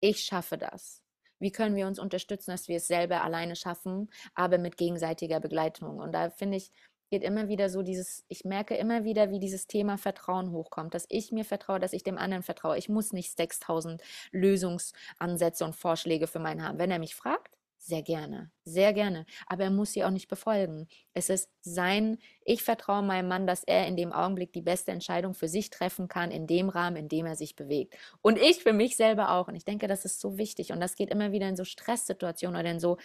Ich 0.00 0.20
schaffe 0.24 0.58
das. 0.58 1.02
Wie 1.38 1.52
können 1.52 1.76
wir 1.76 1.86
uns 1.86 1.98
unterstützen, 1.98 2.50
dass 2.50 2.68
wir 2.68 2.76
es 2.78 2.86
selber 2.86 3.22
alleine 3.22 3.56
schaffen, 3.56 4.10
aber 4.34 4.58
mit 4.58 4.76
gegenseitiger 4.76 5.40
Begleitung? 5.40 5.98
Und 5.98 6.12
da 6.12 6.30
finde 6.30 6.56
ich, 6.56 6.72
geht 7.10 7.22
immer 7.22 7.48
wieder 7.48 7.68
so 7.70 7.82
dieses, 7.82 8.24
ich 8.28 8.44
merke 8.44 8.76
immer 8.76 9.04
wieder, 9.04 9.30
wie 9.30 9.38
dieses 9.38 9.66
Thema 9.66 9.98
Vertrauen 9.98 10.50
hochkommt, 10.50 10.94
dass 10.94 11.06
ich 11.08 11.32
mir 11.32 11.44
vertraue, 11.44 11.78
dass 11.80 11.92
ich 11.92 12.02
dem 12.02 12.18
anderen 12.18 12.42
vertraue. 12.42 12.78
Ich 12.78 12.88
muss 12.88 13.12
nicht 13.12 13.36
6000 13.36 14.02
Lösungsansätze 14.32 15.64
und 15.64 15.76
Vorschläge 15.76 16.26
für 16.26 16.38
meinen 16.40 16.62
haben. 16.64 16.78
Wenn 16.78 16.90
er 16.90 16.98
mich 16.98 17.14
fragt, 17.14 17.56
Sehr 17.78 18.02
gerne, 18.02 18.50
sehr 18.66 18.92
gerne. 18.92 19.24
Aber 19.46 19.64
er 19.64 19.70
muss 19.70 19.92
sie 19.92 20.04
auch 20.04 20.10
nicht 20.10 20.28
befolgen. 20.28 20.86
Es 21.14 21.30
ist 21.30 21.48
sein, 21.62 22.18
ich 22.44 22.62
vertraue 22.62 23.02
meinem 23.02 23.28
Mann, 23.28 23.46
dass 23.46 23.64
er 23.64 23.86
in 23.86 23.96
dem 23.96 24.12
Augenblick 24.12 24.52
die 24.52 24.60
beste 24.60 24.90
Entscheidung 24.92 25.32
für 25.34 25.48
sich 25.48 25.70
treffen 25.70 26.08
kann, 26.08 26.30
in 26.30 26.46
dem 26.46 26.68
Rahmen, 26.68 26.96
in 26.96 27.08
dem 27.08 27.24
er 27.26 27.36
sich 27.36 27.56
bewegt. 27.56 27.94
Und 28.20 28.38
ich 28.38 28.62
für 28.62 28.72
mich 28.74 28.96
selber 28.96 29.30
auch. 29.30 29.48
Und 29.48 29.54
ich 29.54 29.64
denke, 29.64 29.86
das 29.86 30.04
ist 30.04 30.20
so 30.20 30.36
wichtig. 30.36 30.72
Und 30.72 30.80
das 30.80 30.94
geht 30.96 31.10
immer 31.10 31.32
wieder 31.32 31.48
in 31.48 31.56
so 31.56 31.64
Stresssituationen 31.64 32.60
oder 32.60 32.70
in 32.70 32.80
so 32.80 32.98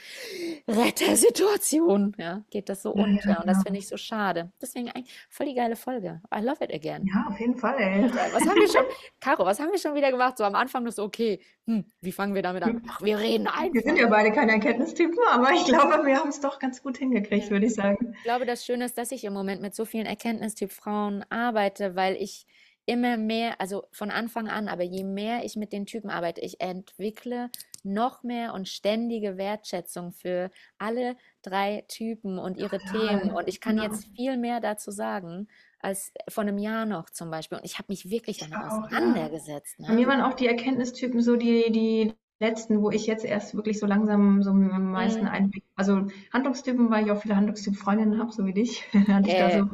Rettersituationen. 0.67 2.15
Ja, 2.17 2.43
geht 2.50 2.69
das 2.69 2.82
so 2.84 2.95
Ja, 2.95 3.04
unter. 3.04 3.30
ja, 3.30 3.39
Und 3.39 3.47
das 3.47 3.58
genau. 3.58 3.63
finde 3.63 3.80
ich 3.80 3.88
so 3.88 3.97
schade. 3.97 4.52
Deswegen 4.62 4.89
eigentlich 4.89 5.12
voll 5.30 5.47
die 5.47 5.56
geile 5.56 5.76
Folge. 5.76 6.21
I 6.36 6.41
love 6.41 6.63
it 6.63 6.74
again. 6.74 7.06
Ja, 7.06 7.28
auf 7.30 7.39
jeden 7.39 7.56
Fall, 7.56 7.76
ey. 7.80 8.04
Was 8.34 8.45
haben 8.45 8.56
wir 8.60 8.67
schon, 8.67 8.86
Caro, 9.19 9.45
was 9.45 9.60
haben 9.60 9.71
wir 9.71 9.80
schon 9.80 9.95
wieder 9.95 10.12
gemacht? 10.12 10.38
So 10.38 10.43
am 10.43 10.56
Anfang 10.56 10.86
ist 10.88 11.00
okay, 11.00 11.39
hm, 11.67 11.86
wie 12.02 12.12
fangen 12.12 12.34
wir 12.36 12.41
damit 12.41 12.63
an? 12.63 12.82
Ach, 12.89 13.02
wir 13.02 13.19
reden 13.19 13.45
Wir 13.71 13.82
sind 13.82 13.97
ja 13.97 14.06
einfach. 14.06 14.17
beide 14.17 14.32
keine 14.32 14.54
Erkenntnistypen, 14.54 15.17
aber 15.32 15.51
ich 15.54 15.66
glaube, 15.66 16.06
wir 16.06 16.18
haben 16.18 16.30
es 16.30 16.40
doch 16.40 16.60
ganz 16.60 16.82
gut 16.82 16.98
hingekriegt, 16.98 17.46
Ja. 17.46 17.52
würde 17.52 17.66
ich 17.66 17.74
sagen. 17.76 18.14
Ich 18.18 18.24
glaube, 18.24 18.46
das 18.46 18.66
Schöne 18.66 18.86
ist, 18.86 18.98
dass 18.98 19.12
ich 19.12 19.24
im 19.24 19.34
Moment 19.34 19.62
mit 19.62 19.76
so 19.76 19.86
vielen 19.86 20.06
Erkenntnistyp 20.06 20.72
Frauen 20.72 21.24
arbeite, 21.30 21.96
weil 21.96 22.16
ich 22.16 22.46
immer 22.88 23.16
mehr, 23.16 23.62
also 23.62 23.84
von 23.92 24.10
Anfang 24.10 24.48
an, 24.48 24.68
aber 24.68 24.84
je 24.84 25.04
mehr 25.04 25.46
ich 25.46 25.56
mit 25.56 25.72
den 25.72 25.86
Typen 25.86 26.10
arbeite, 26.10 26.42
ich 26.42 26.60
entwickle 26.62 27.50
noch 27.84 28.24
mehr 28.24 28.54
und 28.54 28.68
ständige 28.68 29.38
Wertschätzung 29.38 30.12
für 30.12 30.50
alle 30.80 31.16
drei 31.44 31.86
Typen 31.88 32.40
und 32.40 32.58
ihre 32.58 32.80
Themen. 32.80 33.28
Ja, 33.30 33.34
Und 33.34 33.48
ich 33.48 33.62
kann 33.62 33.78
genau. 33.78 33.88
jetzt 33.90 34.06
viel 34.16 34.36
mehr 34.38 34.60
dazu 34.60 34.92
sagen 34.92 35.48
als 35.80 36.12
vor 36.30 36.44
einem 36.44 36.58
Jahr 36.60 36.86
noch 36.86 37.10
zum 37.10 37.32
Beispiel. 37.32 37.58
Und 37.58 37.66
ich 37.66 37.78
habe 37.80 37.88
mich 37.90 38.10
wirklich 38.10 38.40
Ich 38.42 38.50
damit 38.50 38.58
auch, 38.68 38.72
ja. 38.72 38.86
auseinandergesetzt. 38.86 39.76
Bei 39.80 39.94
mir 39.94 40.06
Ne? 40.06 40.08
waren 40.08 40.22
auch 40.22 40.34
die 40.36 40.48
Erkenntnistypen 40.48 41.22
so 41.22 41.36
die, 41.38 41.72
die 41.72 42.14
letzten, 42.42 42.82
wo 42.82 42.90
ich 42.90 43.08
jetzt 43.08 43.24
erst 43.24 43.56
wirklich 43.56 43.80
so 43.80 43.86
langsam 43.86 44.42
so 44.44 44.50
am 44.50 44.92
meisten 44.92 45.22
Mhm. 45.22 45.30
Einblick. 45.30 45.64
Also 45.76 46.08
Handlungstypen, 46.34 46.90
weil 46.90 47.06
ich 47.06 47.12
auch 47.12 47.22
viele 47.22 47.36
Handlungstyp-Freundinnen 47.36 48.20
habe, 48.20 48.32
so 48.32 48.46
wie 48.46 48.54
dich, 48.54 48.84
ich 48.94 49.36
da 49.36 49.50
Äh, 49.50 49.60
so, 49.60 49.70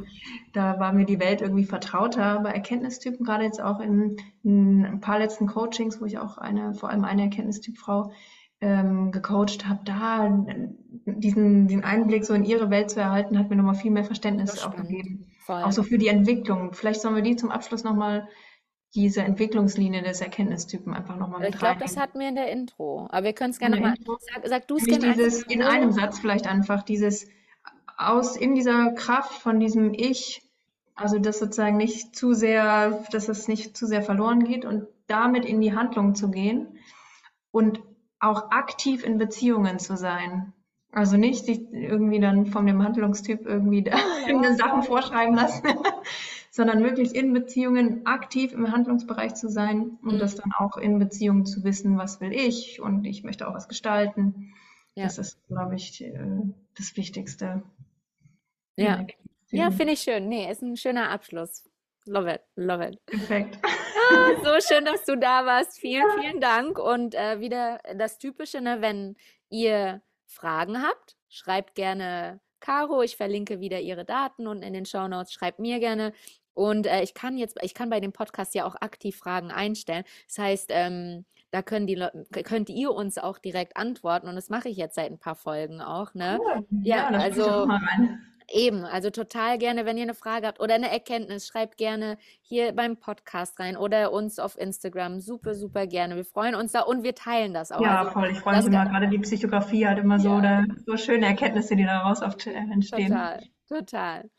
da 0.54 0.80
war 0.80 0.94
mir 0.94 1.06
die 1.06 1.20
Welt 1.20 1.42
irgendwie 1.42 1.64
vertrauter. 1.64 2.24
Aber 2.24 2.54
Erkenntnistypen, 2.54 3.26
gerade 3.26 3.46
jetzt 3.46 3.62
auch 3.62 3.80
in, 3.80 4.18
in 4.44 4.86
ein 4.86 5.00
paar 5.00 5.18
letzten 5.18 5.48
Coachings, 5.48 6.00
wo 6.02 6.06
ich 6.06 6.20
auch 6.20 6.38
eine, 6.38 6.76
vor 6.76 6.90
allem 6.90 7.06
eine 7.06 7.24
Erkenntnistyp-Frau 7.24 8.12
ähm, 8.60 9.12
gecoacht 9.12 9.68
habe, 9.68 9.82
da 9.86 10.46
diesen, 11.06 11.68
den 11.68 11.84
Einblick 11.84 12.26
so 12.26 12.34
in 12.34 12.44
ihre 12.44 12.70
Welt 12.70 12.90
zu 12.90 13.00
erhalten, 13.00 13.38
hat 13.38 13.50
mir 13.50 13.56
nochmal 13.56 13.76
viel 13.76 13.92
mehr 13.92 14.04
Verständnis 14.04 14.64
auch 14.64 14.76
gegeben. 14.76 15.28
Auch 15.48 15.72
so 15.72 15.84
für 15.84 15.98
die 15.98 16.08
Entwicklung. 16.08 16.74
Vielleicht 16.74 17.02
sollen 17.02 17.16
wir 17.16 17.22
die 17.22 17.38
zum 17.38 17.52
Abschluss 17.52 17.84
nochmal, 17.84 18.28
diese 18.96 19.22
Entwicklungslinie 19.22 20.02
des 20.02 20.22
Erkenntnistypen 20.22 20.94
einfach 20.94 21.18
nochmal 21.18 21.42
Ich 21.44 21.52
mit 21.52 21.60
glaube, 21.60 21.80
das 21.80 21.98
hatten 21.98 22.20
wir 22.20 22.30
in 22.30 22.36
der 22.36 22.52
Intro. 22.52 23.08
Aber 23.12 23.26
wir 23.26 23.34
können 23.34 23.52
es 23.52 23.60
gerne 23.60 23.76
nochmal. 23.76 23.96
Sag, 24.34 24.48
sag 24.48 24.68
du 24.68 24.78
es 24.78 24.86
gerne 24.86 25.14
dieses, 25.14 25.44
in 25.44 25.62
einem. 25.62 25.92
Satz 25.92 26.20
vielleicht 26.20 26.48
einfach, 26.48 26.84
dieses 26.84 27.28
aus, 27.98 28.36
in 28.38 28.56
dieser 28.56 28.92
Kraft 28.92 29.34
von 29.34 29.60
diesem 29.60 29.94
Ich, 29.94 30.44
also 30.96 31.20
das 31.20 31.40
sozusagen 31.40 31.78
nicht 31.78 32.16
zu 32.16 32.34
sehr, 32.34 33.04
dass 33.12 33.28
es 33.28 33.48
nicht 33.48 33.76
zu 33.76 33.88
sehr 33.88 34.02
verloren 34.02 34.44
geht 34.44 34.66
und 34.66 34.88
damit 35.08 35.46
in 35.46 35.62
die 35.62 35.76
Handlung 35.76 36.16
zu 36.16 36.30
gehen 36.30 36.80
und 37.52 37.82
auch 38.20 38.52
aktiv 38.52 39.04
in 39.04 39.18
Beziehungen 39.18 39.80
zu 39.80 39.98
sein. 39.98 40.54
Also 40.92 41.18
nicht 41.18 41.46
sich 41.46 41.62
irgendwie 41.72 42.20
dann 42.20 42.48
von 42.48 42.66
dem 42.66 42.84
Handlungstyp 42.84 43.46
irgendwie 43.46 43.84
da 43.84 43.96
Oh, 43.96 44.42
ja, 44.42 44.54
Sachen 44.56 44.84
vorschreiben 44.84 45.36
lassen, 45.36 45.68
sondern 46.58 46.84
wirklich 46.84 47.16
in 47.16 47.32
Beziehungen 47.34 48.06
aktiv 48.06 48.52
im 48.52 48.72
Handlungsbereich 48.72 49.36
zu 49.36 49.48
sein 49.48 49.98
und 50.02 50.20
das 50.20 50.36
Mhm. 50.36 50.42
dann 50.42 50.52
auch 50.58 50.76
in 50.78 51.00
Beziehungen 51.00 51.46
zu 51.46 51.64
wissen, 51.64 51.98
was 51.98 52.20
will 52.20 52.34
ich 52.34 52.82
und 52.82 53.06
ich 53.06 53.24
möchte 53.24 53.48
auch 53.48 53.54
was 53.54 53.70
gestalten. 53.70 54.54
Ja, 54.96 55.04
Das 55.06 55.18
ist, 55.20 55.40
glaube 55.48 55.76
ich, 55.76 56.04
äh, 56.04 56.42
das 56.76 56.98
Wichtigste 56.98 57.64
ja. 58.76 59.06
Ja, 59.50 59.72
finde 59.72 59.94
ich 59.94 60.02
schön. 60.02 60.28
Nee, 60.28 60.52
ist 60.52 60.62
ein 60.62 60.76
schöner 60.78 61.10
Abschluss. 61.10 61.64
Love 62.06 62.34
it, 62.34 62.42
love 62.56 62.86
it. 62.88 63.06
Perfekt. 63.06 63.60
Ah, 64.10 64.32
so 64.42 64.66
schön, 64.66 64.86
dass 64.86 65.04
du 65.04 65.18
da 65.18 65.46
warst. 65.46 65.80
Vielen, 65.80 66.06
vielen 66.22 66.40
Dank. 66.40 66.80
Und 66.80 67.14
äh, 67.14 67.42
wieder 67.42 67.82
das 67.98 68.18
Typische, 68.18 68.62
ne, 68.62 68.78
wenn 68.80 69.18
ihr 69.50 70.02
Fragen 70.28 70.82
habt, 70.82 71.18
schreibt 71.28 71.76
gerne 71.76 72.40
Caro. 72.62 73.02
Ich 73.02 73.18
verlinke 73.18 73.60
wieder 73.60 73.82
ihre 73.82 74.06
Daten 74.06 74.48
unten 74.48 74.64
in 74.64 74.72
den 74.72 74.86
Shownotes. 74.86 75.34
Schreibt 75.34 75.60
mir 75.60 75.80
gerne. 75.82 76.14
Und 76.58 76.88
äh, 76.88 77.04
ich 77.04 77.14
kann 77.14 77.38
jetzt, 77.38 77.60
ich 77.62 77.76
kann 77.76 77.92
bei 77.92 78.00
dem 78.00 78.12
Podcast 78.12 78.56
ja 78.56 78.66
auch 78.66 78.76
aktiv 78.82 79.16
Fragen 79.16 79.52
einstellen. 79.52 80.04
Das 80.28 80.40
heißt, 80.40 80.72
ähm, 80.74 81.24
da 81.52 81.62
können 81.62 81.86
die 81.86 81.94
Leute, 81.94 82.26
könnt 82.44 82.70
ihr 82.70 82.92
uns 82.92 83.20
auch 83.20 83.38
direkt 83.38 83.78
antworten. 83.78 84.28
Und 84.28 84.36
das 84.36 84.50
mache 84.50 84.68
ich 84.68 84.76
jetzt 84.76 84.96
seit 84.96 85.12
ein 85.12 85.20
paar 85.20 85.36
Folgen 85.36 85.82
auch, 85.82 86.16
ne? 86.16 86.40
Cool. 86.42 86.66
Ja, 86.82 87.12
Ja, 87.12 87.18
auch 87.18 87.22
also. 87.22 87.68
Eben, 88.50 88.86
also 88.86 89.10
total 89.10 89.58
gerne, 89.58 89.86
wenn 89.86 89.98
ihr 89.98 90.04
eine 90.04 90.14
Frage 90.14 90.48
habt 90.48 90.62
oder 90.62 90.76
eine 90.76 90.90
Erkenntnis, 90.90 91.46
schreibt 91.46 91.78
gerne 91.78 92.18
hier 92.42 92.72
beim 92.72 92.96
Podcast 92.96 93.60
rein 93.60 93.76
oder 93.76 94.14
uns 94.14 94.40
auf 94.40 94.58
Instagram. 94.58 95.20
Super, 95.20 95.54
super 95.54 95.86
gerne. 95.86 96.16
Wir 96.16 96.24
freuen 96.24 96.56
uns 96.56 96.72
da 96.72 96.82
und 96.82 97.04
wir 97.04 97.14
teilen 97.14 97.54
das 97.54 97.74
auch. 97.74 97.82
Ja, 97.82 98.00
Also 98.00 98.12
voll. 98.12 98.30
Ich 98.32 98.40
freue 98.40 98.56
mich 98.56 98.66
immer, 98.68 98.86
gerade 98.86 99.10
die 99.10 99.20
Psychografie 99.20 99.86
hat 99.86 100.00
immer 100.00 100.18
so, 100.18 100.30
ja, 100.30 100.38
oder, 100.38 100.66
so 100.86 100.96
schöne 100.96 101.26
Erkenntnisse, 101.26 101.76
die 101.76 101.84
daraus 101.84 102.22
oft 102.22 102.48
äh, 102.48 102.54
entstehen. 102.54 103.10
total, 103.10 103.44
total. 103.68 104.30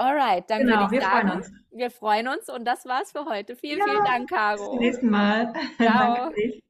Alright, 0.00 0.48
dann 0.50 0.66
würde 0.66 0.72
Genau, 0.72 0.86
ich 0.86 0.90
wir 0.90 1.02
freuen 1.02 1.28
sagen, 1.28 1.30
uns. 1.30 1.52
wir 1.70 1.90
freuen 1.90 2.28
uns 2.28 2.48
und 2.48 2.64
das 2.64 2.86
war's 2.86 3.12
für 3.12 3.26
heute. 3.26 3.54
Vielen, 3.56 3.82
vielen 3.82 4.02
Ja, 4.04 4.04
Dank, 4.04 4.28
bis 4.54 4.64
zum 4.64 4.72
Caro. 4.72 4.78
nächsten 4.78 5.10
Mal. 5.10 5.52
Danke 5.82 5.82
Ciao. 5.90 6.14
an 6.22 6.32
dich. 6.34 6.62